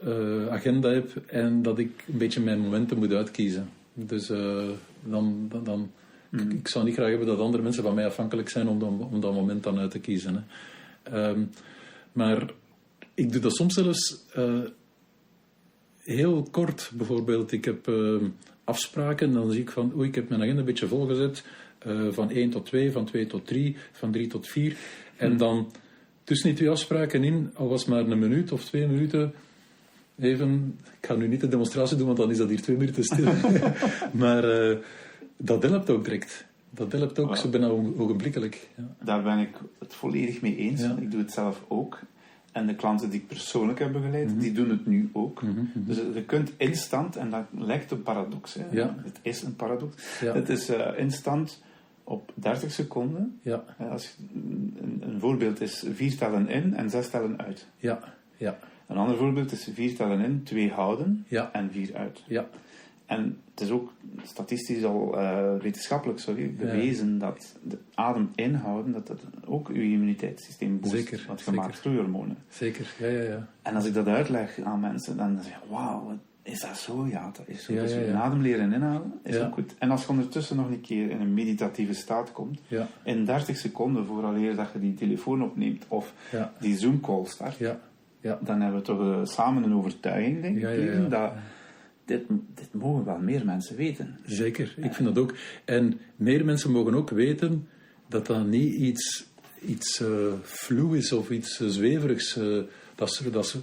uh, 0.07 0.47
agenda 0.49 0.91
heb 0.91 1.17
en 1.27 1.63
dat 1.63 1.79
ik 1.79 2.05
een 2.07 2.19
beetje 2.19 2.41
mijn 2.41 2.61
momenten 2.61 2.99
moet 2.99 3.13
uitkiezen. 3.13 3.69
Dus 3.95 4.27
dan, 4.27 5.47
dan, 5.49 5.65
dan 5.65 5.91
mm. 6.29 6.39
ik, 6.39 6.53
ik, 6.53 6.69
zou 6.69 6.85
niet 6.85 6.95
graag 6.95 7.09
hebben 7.09 7.27
dat 7.27 7.39
andere 7.39 7.63
mensen 7.63 7.83
van 7.83 7.95
mij 7.95 8.07
afhankelijk 8.07 8.49
zijn 8.49 8.69
om, 8.69 8.79
dan, 8.79 9.09
om 9.13 9.21
dat 9.21 9.35
moment 9.35 9.63
dan 9.63 9.79
uit 9.79 9.91
te 9.91 9.99
kiezen. 9.99 10.47
Hè. 11.03 11.29
Um, 11.29 11.51
maar 12.15 12.51
ik 13.15 13.33
doe 13.33 13.41
dat 13.41 13.57
soms 13.57 13.75
zelfs 13.75 14.25
uh, 14.37 14.61
heel 16.03 16.49
kort. 16.51 16.91
Bijvoorbeeld, 16.95 17.53
ik 17.53 17.65
heb 17.65 17.89
uh, 17.89 18.23
afspraken 18.65 19.27
en 19.27 19.35
dan 19.35 19.51
zie 19.51 19.61
ik 19.61 19.71
van, 19.71 19.93
oei, 19.97 20.09
ik 20.09 20.15
heb 20.15 20.29
mijn 20.29 20.43
agenda 20.43 20.61
een 20.61 20.67
beetje 20.67 20.87
volgezet. 20.87 21.45
Uh, 21.87 22.13
van 22.13 22.31
1 22.31 22.51
tot 22.51 22.67
2, 22.67 22.93
van 22.93 23.05
2 23.05 23.27
tot 23.27 23.47
3, 23.47 23.77
van 23.93 24.13
3 24.13 24.27
tot 24.27 24.49
4. 24.49 24.77
En 25.17 25.29
hmm. 25.29 25.39
dan 25.39 25.73
tussen 26.25 26.49
die 26.49 26.57
twee 26.57 26.71
afspraken 26.71 27.25
in, 27.25 27.51
al 27.55 27.69
was 27.69 27.85
maar 27.85 28.01
een 28.01 28.19
minuut 28.19 28.53
of 28.53 28.65
twee 28.65 28.87
minuten, 28.87 29.35
even, 30.19 30.79
ik 31.01 31.07
ga 31.07 31.15
nu 31.15 31.29
niet 31.29 31.41
de 31.41 31.49
demonstratie 31.49 31.97
doen, 31.97 32.07
want 32.07 32.19
dan 32.19 32.31
is 32.31 32.37
dat 32.37 32.49
hier 32.49 32.63
twee 32.63 32.77
minuten 32.77 33.05
stil. 33.05 33.33
maar 34.23 34.43
dat 35.37 35.63
helpt 35.63 35.91
ook 35.91 36.05
direct. 36.05 36.47
Dat 36.75 36.93
helpt 36.93 37.19
ook, 37.19 37.37
zo 37.37 37.49
bijna 37.49 37.69
ogenblikkelijk. 37.69 38.69
Ja. 38.77 38.85
Daar 39.05 39.23
ben 39.23 39.39
ik 39.39 39.57
het 39.79 39.95
volledig 39.95 40.41
mee 40.41 40.57
eens. 40.57 40.81
Ja. 40.81 40.97
Ik 41.01 41.11
doe 41.11 41.21
het 41.21 41.33
zelf 41.33 41.65
ook. 41.69 41.99
En 42.53 42.67
de 42.67 42.75
klanten 42.75 43.11
die 43.11 43.21
ik 43.21 43.27
persoonlijk 43.27 43.79
heb 43.79 43.93
begeleid, 43.93 44.25
mm 44.25 44.31
-hmm. 44.31 44.41
die 44.41 44.53
doen 44.53 44.71
het 44.71 44.87
nu 44.87 45.11
ook. 45.13 45.43
Mm 45.43 45.55
-hmm. 45.55 45.71
Dus 45.75 45.97
je 45.97 46.23
kunt 46.23 46.53
instant, 46.57 47.17
en 47.17 47.31
dat 47.31 47.45
lijkt 47.51 47.91
een 47.91 48.03
paradox. 48.03 48.55
Hè? 48.55 48.65
Ja. 48.71 48.97
Het 49.05 49.19
is 49.23 49.43
een 49.43 49.57
paradox. 49.57 49.97
Het 50.19 50.49
is 50.49 50.71
uh, 50.71 50.99
instant 50.99 51.63
op 52.05 52.33
30 52.35 52.73
seconden. 52.73 53.41
Ja. 53.43 53.65
Als, 53.91 54.17
een, 54.35 55.03
een, 55.07 55.21
voorbeeld 55.21 55.61
is 55.61 55.85
vier 55.95 56.17
tellen 56.17 56.49
in 56.49 56.75
en 56.75 56.91
zes 56.91 57.09
tellen 57.09 57.39
uit. 57.39 57.67
Ja. 57.77 57.99
Ja. 58.37 58.59
Een 58.87 58.97
ander 58.97 59.17
voorbeeld 59.17 59.53
is 59.53 59.69
vier 59.73 59.97
tellen 59.97 60.21
in, 60.21 60.43
twee 60.43 60.71
houden 60.71 61.27
en 61.53 61.71
vier 61.73 61.95
uit. 61.95 62.23
Ja. 62.27 62.49
En 63.07 63.39
het 63.51 63.61
is 63.61 63.71
ook 63.71 63.93
statistisch 64.23 64.85
al 64.85 65.19
uh, 65.19 65.57
wetenschappelijk 65.61 66.19
sorry, 66.19 66.55
bewezen 66.55 67.13
ja. 67.13 67.19
dat 67.19 67.57
de 67.63 67.79
adem 67.95 68.31
inhouden, 68.35 68.93
dat 68.93 69.07
dat 69.07 69.21
ook 69.45 69.69
uw 69.69 69.83
immuniteitssysteem 69.83 70.81
boost. 70.81 70.95
Zeker. 70.95 71.25
Want 71.27 71.41
je 71.41 71.51
maakt 71.51 71.81
groeihormonen. 71.81 72.37
Zeker, 72.49 72.95
ja, 72.99 73.07
ja, 73.07 73.23
ja. 73.23 73.49
En 73.63 73.75
als 73.75 73.85
ik 73.85 73.95
dat 73.95 74.07
uitleg 74.07 74.61
aan 74.61 74.81
mensen, 74.81 75.17
dan 75.17 75.39
zeggen 75.43 75.63
ze, 75.67 75.75
wauw, 75.75 76.19
is 76.43 76.61
dat 76.61 76.77
zo? 76.77 77.07
Ja, 77.07 77.31
dat 77.33 77.49
is 77.49 77.65
zo. 77.65 77.73
Ja, 77.73 77.83
dus 77.83 77.93
ja. 77.93 78.01
je 78.01 78.13
adem 78.13 78.41
leren 78.41 78.73
inhouden 78.73 79.13
is 79.23 79.39
ook 79.39 79.55
goed. 79.55 79.75
En 79.79 79.91
als 79.91 80.03
je 80.03 80.09
ondertussen 80.09 80.57
nog 80.57 80.69
een 80.69 80.81
keer 80.81 81.11
in 81.11 81.21
een 81.21 81.35
meditatieve 81.35 81.95
staat 81.95 82.33
komt, 82.33 82.61
Ja, 82.67 82.89
in 83.03 83.25
30 83.25 83.57
seconden 83.57 84.07
vooraleer 84.07 84.57
dat 84.57 84.69
je 84.73 84.79
die 84.79 84.95
telefoon 84.95 85.43
opneemt 85.43 85.85
of 85.89 86.15
die 86.61 86.77
Zoom-call 86.79 87.25
start, 87.25 87.57
ja. 87.57 87.81
Ja, 88.21 88.39
dan 88.41 88.61
hebben 88.61 88.81
we 88.81 88.87
toch 88.87 89.01
uh, 89.01 89.25
samen 89.25 89.63
een 89.63 89.75
overtuiging, 89.75 90.43
denk 90.43 90.57
ik, 90.57 91.11
dat 91.11 91.33
dit, 92.05 92.23
dit 92.55 92.69
mogen 92.73 93.05
wel 93.05 93.19
meer 93.19 93.45
mensen 93.45 93.77
weten. 93.77 94.19
zeker. 94.25 94.75
Ik 94.77 94.95
vind 94.95 95.15
dat 95.15 95.19
ook. 95.19 95.35
En 95.65 96.01
meer 96.17 96.45
mensen 96.45 96.71
mogen 96.71 96.95
ook 96.95 97.11
weten 97.11 97.69
dat 98.09 98.27
dat 98.27 98.47
niet 98.47 98.75
iets, 98.75 99.27
iets 99.67 100.01
uh, 100.69 100.93
is 100.93 101.13
of 101.13 101.31
iets 101.31 101.61
uh, 101.61 101.69
zweverigs. 101.69 102.37
Uh, 102.37 102.63
dat, 102.95 103.09
is, 103.09 103.23
dat 103.33 103.45
is 103.45 103.57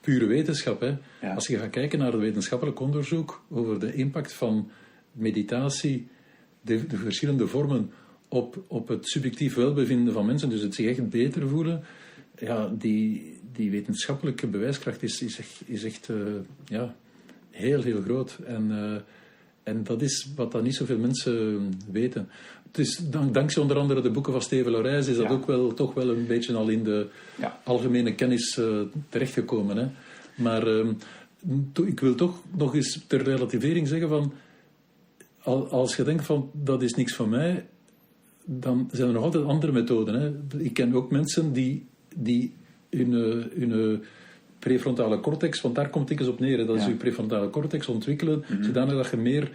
pure 0.00 0.26
wetenschap. 0.26 0.80
Hè. 0.80 0.96
Ja. 1.20 1.34
Als 1.34 1.46
je 1.46 1.58
gaat 1.58 1.70
kijken 1.70 1.98
naar 1.98 2.12
het 2.12 2.20
wetenschappelijk 2.20 2.80
onderzoek 2.80 3.44
over 3.50 3.80
de 3.80 3.94
impact 3.94 4.32
van 4.32 4.70
meditatie, 5.12 6.08
de, 6.60 6.86
de 6.86 6.96
verschillende 6.96 7.46
vormen 7.46 7.90
op, 8.28 8.64
op 8.66 8.88
het 8.88 9.08
subjectief 9.08 9.54
welbevinden 9.54 10.12
van 10.12 10.26
mensen, 10.26 10.48
dus 10.48 10.60
het 10.62 10.74
zich 10.74 10.86
echt 10.86 11.08
beter 11.08 11.48
voelen, 11.48 11.84
ja, 12.38 12.68
die, 12.68 13.38
die 13.52 13.70
wetenschappelijke 13.70 14.46
bewijskracht 14.46 15.02
is, 15.02 15.22
is 15.22 15.38
echt, 15.38 15.62
is 15.64 15.84
echt 15.84 16.08
ja, 16.64 16.94
heel, 17.60 17.82
heel 17.82 18.02
groot. 18.02 18.38
En, 18.46 18.70
uh, 18.70 19.00
En 19.62 19.84
dat 19.84 20.02
is 20.02 20.28
wat 20.36 20.52
dan 20.52 20.62
niet 20.62 20.74
zoveel 20.74 20.98
mensen 20.98 21.72
weten. 21.92 22.28
Het 22.66 22.78
is, 22.78 23.00
dank, 23.10 23.34
dankzij 23.34 23.62
onder 23.62 23.78
andere 23.78 24.00
de 24.00 24.10
boeken 24.10 24.32
van 24.32 24.42
Steven 24.42 24.72
Lorijs 24.72 25.06
is 25.06 25.16
dat 25.16 25.28
ook 25.28 25.46
wel, 25.46 25.74
toch 25.74 25.94
wel 25.94 26.08
een 26.08 26.26
beetje 26.26 26.54
al 26.54 26.68
in 26.68 26.84
de 26.84 27.06
algemene 27.64 28.14
kennis 28.14 28.56
uh, 28.58 28.80
terechtgekomen. 29.08 29.76
Hè. 29.76 29.86
Maar 30.42 30.68
uh, 30.68 30.88
ik 31.86 32.00
wil 32.00 32.14
toch 32.14 32.42
nog 32.56 32.74
eens 32.74 33.04
ter 33.06 33.22
relativering 33.22 33.88
zeggen 33.88 34.08
van... 34.08 34.32
Als 35.70 35.96
je 35.96 36.02
denkt 36.04 36.24
van 36.24 36.50
dat 36.52 36.82
is 36.82 36.94
niks 36.94 37.14
van 37.14 37.28
mij, 37.28 37.66
dan 38.44 38.88
zijn 38.92 39.08
er 39.08 39.14
nog 39.14 39.24
altijd 39.24 39.44
andere 39.44 39.72
methoden. 39.72 40.14
Hè. 40.14 40.32
Ik 40.58 40.74
ken 40.74 40.94
ook 40.94 41.10
mensen 41.10 41.52
die, 41.52 41.86
die 42.16 42.52
hun, 42.90 43.12
hun 43.54 44.02
prefrontale 44.60 45.20
cortex, 45.20 45.60
want 45.60 45.74
daar 45.74 45.90
komt 45.90 46.10
ik 46.10 46.20
eens 46.20 46.28
op 46.28 46.40
neer. 46.40 46.66
Dat 46.66 46.76
is 46.76 46.86
je 46.86 46.94
prefrontale 46.94 47.50
cortex 47.50 47.86
ontwikkelen, 47.86 48.44
mm 48.48 48.62
zodanig 48.62 48.94
dat 48.94 49.10
je 49.10 49.16
meer 49.16 49.50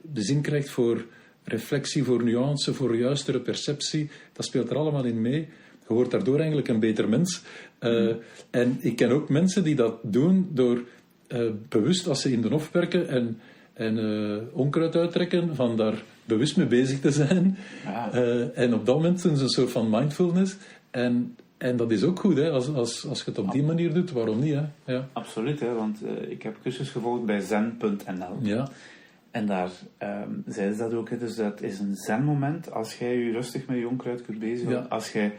de 0.00 0.22
zin 0.22 0.40
krijgt 0.40 0.70
voor 0.70 1.04
reflectie, 1.44 2.04
voor 2.04 2.22
nuance, 2.22 2.74
voor 2.74 2.96
juistere 2.96 3.40
perceptie. 3.40 4.10
Dat 4.32 4.44
speelt 4.44 4.70
er 4.70 4.76
allemaal 4.76 5.04
in 5.04 5.20
mee. 5.20 5.48
Je 5.88 5.94
wordt 5.94 6.10
daardoor 6.10 6.36
eigenlijk 6.36 6.68
een 6.68 6.80
beter 6.80 7.08
mens. 7.08 7.42
Uh, 7.80 8.14
En 8.50 8.78
ik 8.80 8.96
ken 8.96 9.10
ook 9.10 9.28
mensen 9.28 9.64
die 9.64 9.74
dat 9.74 9.98
doen 10.02 10.48
door 10.52 10.84
uh, 11.28 11.50
bewust, 11.68 12.08
als 12.08 12.20
ze 12.20 12.32
in 12.32 12.40
de 12.40 12.48
hof 12.48 12.70
werken 12.72 13.08
en, 13.08 13.38
en 13.72 13.98
uh, 13.98 14.36
onkruid 14.52 14.96
uittrekken, 14.96 15.54
van 15.54 15.76
daar 15.76 16.02
bewust 16.24 16.56
mee 16.56 16.66
bezig 16.66 17.00
te 17.00 17.10
zijn. 17.10 17.56
Ja. 17.84 18.12
en 18.54 18.74
op 18.74 18.86
dat 18.86 18.94
moment 18.94 19.24
is 19.24 19.40
een 19.40 19.48
soort 19.48 19.70
van 19.70 19.90
mindfulness. 19.90 20.56
En 20.90 21.36
en 21.58 21.76
dat 21.76 21.90
is 21.90 22.04
ook 22.04 22.20
goed, 22.20 22.36
hè? 22.36 22.50
Als, 22.50 22.74
als, 22.74 23.06
als 23.06 23.18
je 23.18 23.30
het 23.30 23.38
op 23.38 23.52
die 23.52 23.62
manier 23.62 23.94
doet, 23.94 24.10
waarom 24.10 24.38
niet? 24.38 24.54
Hè? 24.54 24.92
Ja. 24.92 25.08
Absoluut, 25.12 25.60
hè? 25.60 25.74
want 25.74 26.02
uh, 26.02 26.30
ik 26.30 26.42
heb 26.42 26.56
cursus 26.62 26.90
gevolgd 26.90 27.24
bij 27.24 27.40
zen.nl. 27.40 28.38
Ja. 28.40 28.68
En 29.30 29.46
daar 29.46 29.70
um, 30.02 30.42
zeiden 30.46 30.76
ze 30.76 30.82
dat 30.82 30.94
ook. 30.94 31.10
Hè? 31.10 31.18
Dus 31.18 31.36
dat 31.36 31.62
is 31.62 31.78
een 31.78 31.94
zen-moment 31.94 32.72
als 32.72 32.98
jij 32.98 33.16
je 33.16 33.32
rustig 33.32 33.66
met 33.66 33.78
je 33.78 33.88
onkruid 33.88 34.22
kunt 34.22 34.38
bezighouden. 34.38 34.82
Ja. 34.82 34.88
Als 34.88 35.12
jij 35.12 35.32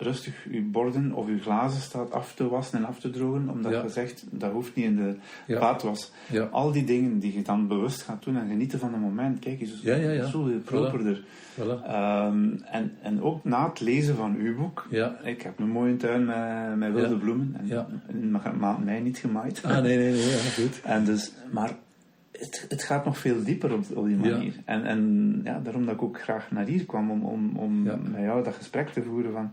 rustig 0.00 0.46
je 0.50 0.62
borden 0.62 1.12
of 1.12 1.28
je 1.28 1.38
glazen 1.38 1.80
staat 1.80 2.12
af 2.12 2.34
te 2.34 2.48
wassen 2.48 2.78
en 2.78 2.84
af 2.84 2.98
te 2.98 3.10
drogen, 3.10 3.48
omdat 3.48 3.82
je 3.82 3.88
zegt 3.88 4.24
dat 4.30 4.52
hoeft 4.52 4.74
niet 4.74 4.84
in 4.84 4.96
de 4.96 5.14
ja. 5.46 5.76
Ja. 6.26 6.44
Al 6.44 6.72
die 6.72 6.84
dingen 6.84 7.18
die 7.18 7.34
je 7.34 7.42
dan 7.42 7.68
bewust 7.68 8.02
gaat 8.02 8.24
doen 8.24 8.36
en 8.36 8.48
genieten 8.48 8.78
van 8.78 8.94
een 8.94 9.00
moment, 9.00 9.38
kijk 9.38 9.60
eens, 9.60 9.80
ja, 9.82 9.94
ja, 9.94 10.10
ja. 10.10 10.26
zo 10.26 10.50
properder. 10.64 11.22
Voilà. 11.58 11.84
Um, 11.84 12.62
en, 12.70 12.92
en 13.02 13.22
ook 13.22 13.44
na 13.44 13.68
het 13.68 13.80
lezen 13.80 14.16
van 14.16 14.36
uw 14.38 14.56
boek, 14.56 14.86
ja. 14.90 15.18
ik 15.22 15.42
heb 15.42 15.58
een 15.58 15.70
mooie 15.70 15.96
tuin 15.96 16.24
met, 16.24 16.76
met 16.76 16.92
wilde 16.92 17.16
bloemen 17.16 17.56
en 17.58 17.66
ja. 17.66 17.86
maand 18.58 18.84
mei 18.84 19.00
niet 19.00 19.18
gemaaid. 19.18 19.62
Ah, 19.64 19.70
nee, 19.82 19.96
nee, 19.96 20.12
nee, 20.12 20.30
ja, 20.30 20.38
goed. 20.38 20.80
En 20.94 21.04
dus, 21.04 21.32
maar 21.50 21.70
het, 22.32 22.66
het, 22.68 22.82
gaat 22.82 23.04
nog 23.04 23.18
veel 23.18 23.44
dieper 23.44 23.72
op, 23.72 23.84
op 23.94 24.06
die 24.06 24.16
manier. 24.16 24.54
En, 24.64 24.84
en 24.84 25.40
ja, 25.44 25.60
daarom 25.62 25.84
dat 25.84 25.94
ik 25.94 26.02
ook 26.02 26.20
graag 26.20 26.50
naar 26.50 26.66
hier 26.66 26.84
kwam, 26.84 27.10
om, 27.10 27.24
om, 27.24 27.56
om 27.56 27.82
met 27.82 28.22
jou 28.22 28.44
dat 28.44 28.54
gesprek 28.54 28.88
te 28.88 29.02
voeren 29.02 29.32
van 29.32 29.50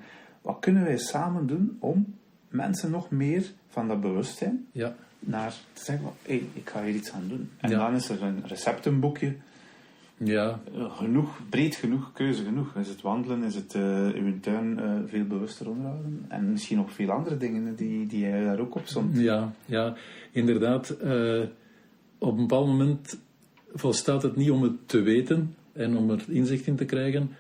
wat 0.48 0.60
kunnen 0.60 0.84
wij 0.84 0.98
samen 0.98 1.48
doen 1.48 1.78
om 1.80 2.16
mensen 2.50 2.92
nog 2.92 3.10
meer 3.10 3.52
van 3.68 3.88
dat 3.88 4.02
bewustzijn 4.02 4.68
ja. 4.72 4.96
naar 5.20 5.54
te 5.74 5.84
zeggen: 5.84 6.06
hé, 6.22 6.38
hey, 6.38 6.48
ik 6.54 6.70
ga 6.70 6.84
hier 6.84 6.94
iets 6.94 7.12
aan 7.12 7.28
doen. 7.28 7.50
En 7.58 7.70
dan 7.70 7.96
is 7.96 8.10
er 8.10 8.24
een 8.24 8.44
receptenboekje. 8.46 9.36
Ja. 10.18 10.60
Eh, 10.76 10.98
genoeg, 10.98 11.40
breed 11.50 11.76
genoeg, 11.76 12.12
keuze 12.14 12.44
genoeg. 12.44 12.76
Is 12.76 12.88
het 12.88 13.02
wandelen, 13.02 13.44
is 13.44 13.56
het 13.56 13.74
uh, 13.74 14.08
uw 14.08 14.40
tuin 14.40 14.80
uh, 14.80 14.92
veel 15.06 15.26
bewuster 15.26 15.70
onderhouden? 15.70 16.26
En 16.28 16.52
misschien 16.52 16.78
nog 16.78 16.92
veel 16.92 17.12
andere 17.12 17.38
dingen 17.38 17.76
die, 17.76 18.08
die 18.08 18.20
jij 18.20 18.44
daar 18.44 18.60
ook 18.60 18.76
op 18.76 18.88
stond. 18.88 19.18
Ja, 19.18 19.52
ja 19.66 19.96
inderdaad. 20.32 20.92
op 22.18 22.32
een 22.32 22.48
bepaald 22.48 22.68
moment 22.68 23.18
volstaat 23.74 24.24
het 24.24 24.36
niet 24.36 24.52
om 24.52 24.62
het 24.62 24.88
te 24.88 25.02
weten 25.02 25.56
en 25.74 25.98
om 25.98 26.10
er 26.10 26.24
inzicht 26.28 26.68
in 26.68 26.76
te 26.76 26.86
krijgen, 26.86 27.32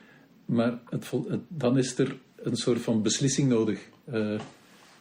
maar 0.45 0.79
het, 0.89 1.11
het, 1.11 1.41
dan 1.47 1.77
is 1.77 1.97
er 1.97 2.17
een 2.47 2.55
soort 2.55 2.81
van 2.81 3.01
beslissing 3.01 3.49
nodig. 3.49 3.79
Uh, 4.13 4.39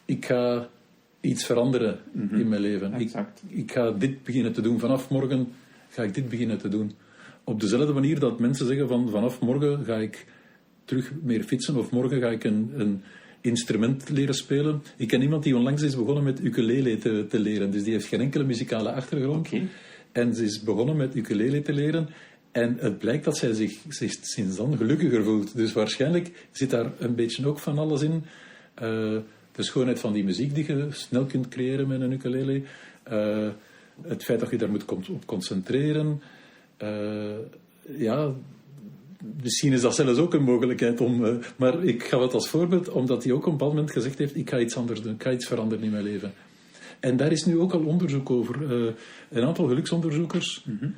ik 0.05 0.25
ga 0.25 0.69
iets 1.21 1.45
veranderen 1.45 1.99
mm 2.11 2.39
in 2.39 2.47
mijn 2.47 2.61
leven. 2.61 2.93
Ik, 2.93 3.11
ik, 3.47 3.71
ga 3.71 3.91
dit 3.91 4.23
beginnen 4.23 4.53
te 4.53 4.61
doen. 4.61 4.79
Vanaf 4.79 5.09
morgen 5.09 5.47
ga 5.89 6.03
ik 6.03 6.13
dit 6.13 6.29
beginnen 6.29 6.57
te 6.57 6.67
doen. 6.69 6.91
Op 7.43 7.59
dezelfde 7.59 7.93
manier 7.93 8.19
dat 8.19 8.39
mensen 8.39 8.67
zeggen 8.67 8.87
van 8.87 9.09
vanaf 9.09 9.39
morgen 9.39 9.85
ga 9.85 9.95
ik 9.95 10.25
terug 10.85 11.11
meer 11.23 11.43
fietsen 11.43 11.75
of 11.75 11.91
morgen 11.91 12.21
ga 12.21 12.29
ik 12.29 12.43
een, 12.43 12.71
een 12.75 13.01
instrument 13.41 14.09
leren 14.09 14.35
spelen. 14.35 14.81
Ik 14.97 15.07
ken 15.07 15.21
iemand 15.21 15.43
die 15.43 15.55
onlangs 15.55 15.81
is 15.81 15.95
begonnen 15.95 16.23
met 16.23 16.43
ukulele 16.43 16.97
te, 16.97 17.25
te 17.29 17.39
leren. 17.39 17.71
Dus 17.71 17.83
die 17.83 17.93
heeft 17.93 18.07
geen 18.07 18.21
enkele 18.21 18.43
muzikale 18.43 18.91
achtergrond. 18.91 19.47
Okay. 19.47 19.67
En 20.11 20.35
ze 20.35 20.43
is 20.43 20.63
begonnen 20.63 20.95
met 20.95 21.15
ukulele 21.15 21.61
te 21.61 21.73
leren. 21.73 22.09
En 22.57 22.77
het 22.79 22.97
blijkt 22.97 23.25
dat 23.25 23.37
zij 23.37 23.53
zich, 23.53 23.77
zich 23.89 24.17
sinds 24.21 24.55
dan 24.55 24.77
gelukkiger 24.77 25.23
voelt. 25.23 25.55
Dus 25.55 25.73
waarschijnlijk 25.73 26.47
zit 26.51 26.69
daar 26.69 26.91
een 26.97 27.15
beetje 27.15 27.47
ook 27.47 27.59
van 27.59 27.77
alles 27.77 28.01
in. 28.01 28.13
Uh, 28.13 29.17
de 29.51 29.63
schoonheid 29.63 29.99
van 29.99 30.13
die 30.13 30.23
muziek 30.23 30.55
die 30.55 30.75
je 30.75 30.87
snel 30.89 31.25
kunt 31.25 31.47
creëren 31.47 31.87
met 31.87 32.01
een 32.01 32.11
ukulele. 32.11 32.61
Uh, 33.11 33.49
het 34.01 34.23
feit 34.23 34.39
dat 34.39 34.49
je 34.49 34.57
daar 34.57 34.69
moet 34.69 34.85
op 35.09 35.25
concentreren. 35.25 36.21
Uh, 36.83 37.35
ja, 37.97 38.33
misschien 39.41 39.73
is 39.73 39.81
dat 39.81 39.95
zelfs 39.95 40.19
ook 40.19 40.33
een 40.33 40.43
mogelijkheid 40.43 41.01
om. 41.01 41.39
maar 41.55 41.83
ik 41.83 42.03
ga 42.03 42.21
het 42.21 42.33
als 42.33 42.49
voorbeeld, 42.49 42.89
omdat 42.89 43.23
hij 43.23 43.33
ook 43.33 43.39
op 43.39 43.45
een 43.45 43.51
bepaald 43.51 43.73
moment 43.73 43.91
gezegd 43.91 44.17
heeft: 44.17 44.35
ik 44.35 44.49
ga 44.49 44.59
iets 44.59 44.77
anders 44.77 45.01
doen, 45.01 45.13
ik 45.13 45.23
ga 45.23 45.31
iets 45.31 45.47
veranderen 45.47 45.83
in 45.83 45.91
mijn 45.91 46.03
leven. 46.03 46.33
En 46.99 47.17
daar 47.17 47.31
is 47.31 47.45
nu 47.45 47.59
ook 47.59 47.73
al 47.73 47.85
onderzoek 47.85 48.29
over. 48.29 48.71
een 49.29 49.43
aantal 49.43 49.67
geluksonderzoekers. 49.67 50.65
Ehm, 50.67 50.89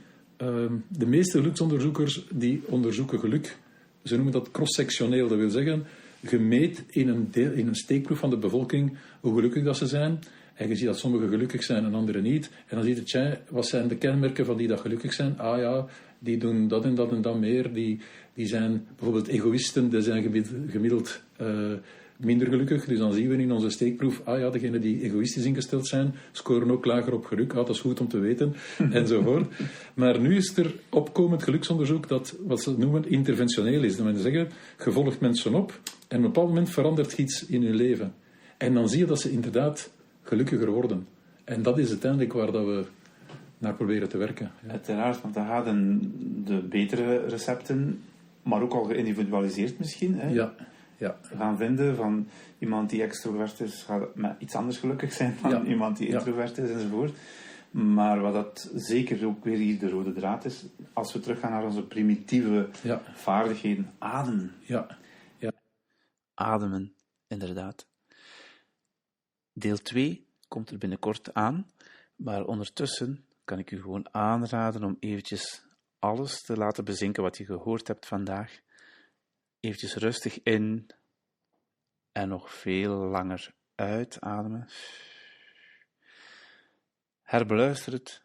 de 0.87 1.05
meeste 1.05 1.37
geluksonderzoekers 1.37 2.25
die 2.31 2.61
onderzoeken 2.65 3.19
geluk, 3.19 3.57
ze 4.03 4.15
noemen 4.15 4.33
dat 4.33 4.51
cross-sectioneel. 4.51 5.27
Dat 5.27 5.37
wil 5.37 5.49
zeggen, 5.49 5.83
gemeet 6.23 6.83
in 6.87 7.07
een, 7.07 7.27
deel, 7.31 7.51
in 7.51 7.67
een 7.67 7.75
steekproef 7.75 8.19
van 8.19 8.29
de 8.29 8.37
bevolking 8.37 8.97
hoe 9.19 9.35
gelukkig 9.35 9.63
dat 9.63 9.77
ze 9.77 9.87
zijn. 9.87 10.19
En 10.53 10.67
je 10.67 10.75
ziet 10.75 10.85
dat 10.85 10.99
sommigen 10.99 11.29
gelukkig 11.29 11.63
zijn 11.63 11.85
en 11.85 11.93
anderen 11.93 12.23
niet. 12.23 12.49
En 12.67 12.75
dan 12.75 12.85
ziet 12.85 13.05
tja, 13.05 13.41
wat 13.49 13.67
zijn 13.67 13.87
de 13.87 13.95
kenmerken 13.95 14.45
van 14.45 14.57
die 14.57 14.67
dat 14.67 14.79
gelukkig 14.79 15.13
zijn? 15.13 15.39
Ah 15.39 15.59
ja, 15.59 15.85
die 16.19 16.37
doen 16.37 16.67
dat 16.67 16.85
en 16.85 16.95
dat 16.95 17.11
en 17.11 17.21
dat 17.21 17.39
meer. 17.39 17.73
Die, 17.73 17.99
die 18.33 18.47
zijn 18.47 18.85
bijvoorbeeld 18.95 19.27
egoïsten, 19.27 19.89
die 19.89 20.01
zijn 20.01 20.47
gemiddeld, 20.69 21.21
uh, 21.41 21.73
minder 22.19 22.47
gelukkig. 22.47 22.85
Dus 22.85 22.97
dan 22.97 23.13
zien 23.13 23.29
we 23.29 23.37
in 23.37 23.51
onze 23.51 23.69
steekproef, 23.69 24.21
ah 24.23 24.39
ja, 24.39 24.49
degenen 24.49 24.81
die 24.81 25.01
egoïstisch 25.01 25.45
ingesteld 25.45 25.87
zijn, 25.87 26.13
scoren 26.31 26.71
ook 26.71 26.85
lager 26.85 27.13
op 27.13 27.25
geluk. 27.25 27.51
Ah, 27.51 27.57
dat 27.57 27.69
is 27.69 27.79
goed 27.79 27.99
om 27.99 28.07
te 28.07 28.19
weten, 28.19 28.53
enzovoort. 28.91 29.53
Maar 29.93 30.19
nu 30.19 30.35
is 30.35 30.57
er 30.57 30.73
opkomend 30.89 31.43
geluksonderzoek 31.43 32.07
dat, 32.07 32.35
wat 32.45 32.61
ze 32.61 32.77
noemen, 32.77 33.09
interventioneel 33.09 33.83
is. 33.83 33.97
Dat 33.97 34.05
wil 34.05 34.21
zeggen, 34.21 34.49
je 34.85 34.91
volgt 34.91 35.19
mensen 35.19 35.53
op 35.53 35.71
en 35.71 35.87
op 36.07 36.11
een 36.11 36.21
bepaald 36.21 36.47
moment 36.47 36.69
verandert 36.69 37.17
iets 37.17 37.45
in 37.45 37.63
hun 37.63 37.75
leven. 37.75 38.13
En 38.57 38.73
dan 38.73 38.89
zie 38.89 38.99
je 38.99 39.05
dat 39.05 39.21
ze 39.21 39.31
inderdaad 39.31 39.89
gelukkiger 40.23 40.69
worden. 40.69 41.07
En 41.43 41.61
dat 41.61 41.77
is 41.77 41.89
uiteindelijk 41.89 42.33
waar 42.33 42.51
dat 42.51 42.65
we 42.65 42.85
naar 43.57 43.73
proberen 43.73 44.09
te 44.09 44.17
werken. 44.17 44.51
Ja. 44.63 44.71
Uiteraard, 44.71 45.21
want 45.21 45.33
dan 45.33 45.45
gaan 45.45 46.01
de 46.45 46.61
betere 46.69 47.25
recepten, 47.27 48.01
maar 48.43 48.61
ook 48.61 48.73
al 48.73 48.83
geïndividualiseerd 48.83 49.79
misschien. 49.79 50.15
Hè? 50.15 50.29
Ja 50.29 50.53
ja. 50.99 51.17
gaan 51.21 51.57
vinden 51.57 51.95
van 51.95 52.27
iemand 52.59 52.89
die 52.89 53.01
extrovert 53.01 53.59
is, 53.59 53.83
gaat 53.83 54.15
met 54.15 54.35
iets 54.39 54.55
anders 54.55 54.77
gelukkig 54.77 55.13
zijn 55.13 55.37
dan 55.41 55.65
iemand 55.65 55.97
die 55.97 56.07
introvert 56.07 56.57
is 56.57 56.69
enzovoort. 56.69 57.17
Maar 57.71 58.19
wat 58.21 58.33
dat 58.33 58.71
zeker 58.75 59.25
ook 59.25 59.43
weer 59.43 59.57
hier 59.57 59.79
de 59.79 59.89
rode 59.89 60.13
draad 60.13 60.45
is, 60.45 60.65
als 60.93 61.13
we 61.13 61.19
teruggaan 61.19 61.51
naar 61.51 61.65
onze 61.65 61.87
primitieve 61.87 62.69
vaardigheden, 63.13 63.93
ademen. 63.97 64.53
Ja. 64.59 64.97
ja. 65.37 65.51
Ademen, 66.33 66.93
inderdaad. 67.27 67.87
Deel 69.53 69.77
2 69.77 70.27
komt 70.47 70.69
er 70.69 70.77
binnenkort 70.77 71.33
aan, 71.33 71.71
maar 72.15 72.45
ondertussen 72.45 73.25
kan 73.43 73.59
ik 73.59 73.71
u 73.71 73.81
gewoon 73.81 74.13
aanraden 74.13 74.83
om 74.83 74.97
eventjes 74.99 75.63
alles 75.99 76.41
te 76.41 76.57
laten 76.57 76.85
bezinken 76.85 77.23
wat 77.23 77.37
je 77.37 77.45
gehoord 77.45 77.87
hebt 77.87 78.07
vandaag 78.07 78.59
Eventjes 79.59 79.95
rustig 79.95 80.43
in 80.43 80.89
en 82.11 82.29
nog 82.29 82.53
veel 82.53 82.95
langer 82.95 83.53
uitademen. 83.75 84.69
Herbeluister 87.21 87.93
het, 87.93 88.23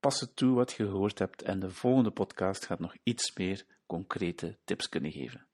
pas 0.00 0.20
het 0.20 0.36
toe 0.36 0.54
wat 0.54 0.72
je 0.72 0.84
gehoord 0.84 1.18
hebt 1.18 1.42
en 1.42 1.60
de 1.60 1.70
volgende 1.70 2.10
podcast 2.10 2.66
gaat 2.66 2.78
nog 2.78 2.96
iets 3.02 3.36
meer 3.36 3.66
concrete 3.86 4.58
tips 4.64 4.88
kunnen 4.88 5.12
geven. 5.12 5.46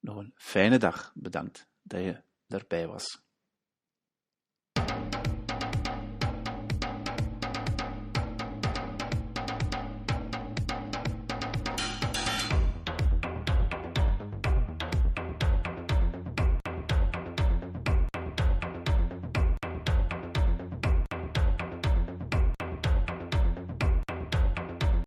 Nog 0.00 0.16
een 0.16 0.32
fijne 0.36 0.78
dag, 0.78 1.12
bedankt 1.14 1.68
dat 1.82 2.00
je 2.00 2.22
daarbij 2.46 2.86
was. 2.86 3.27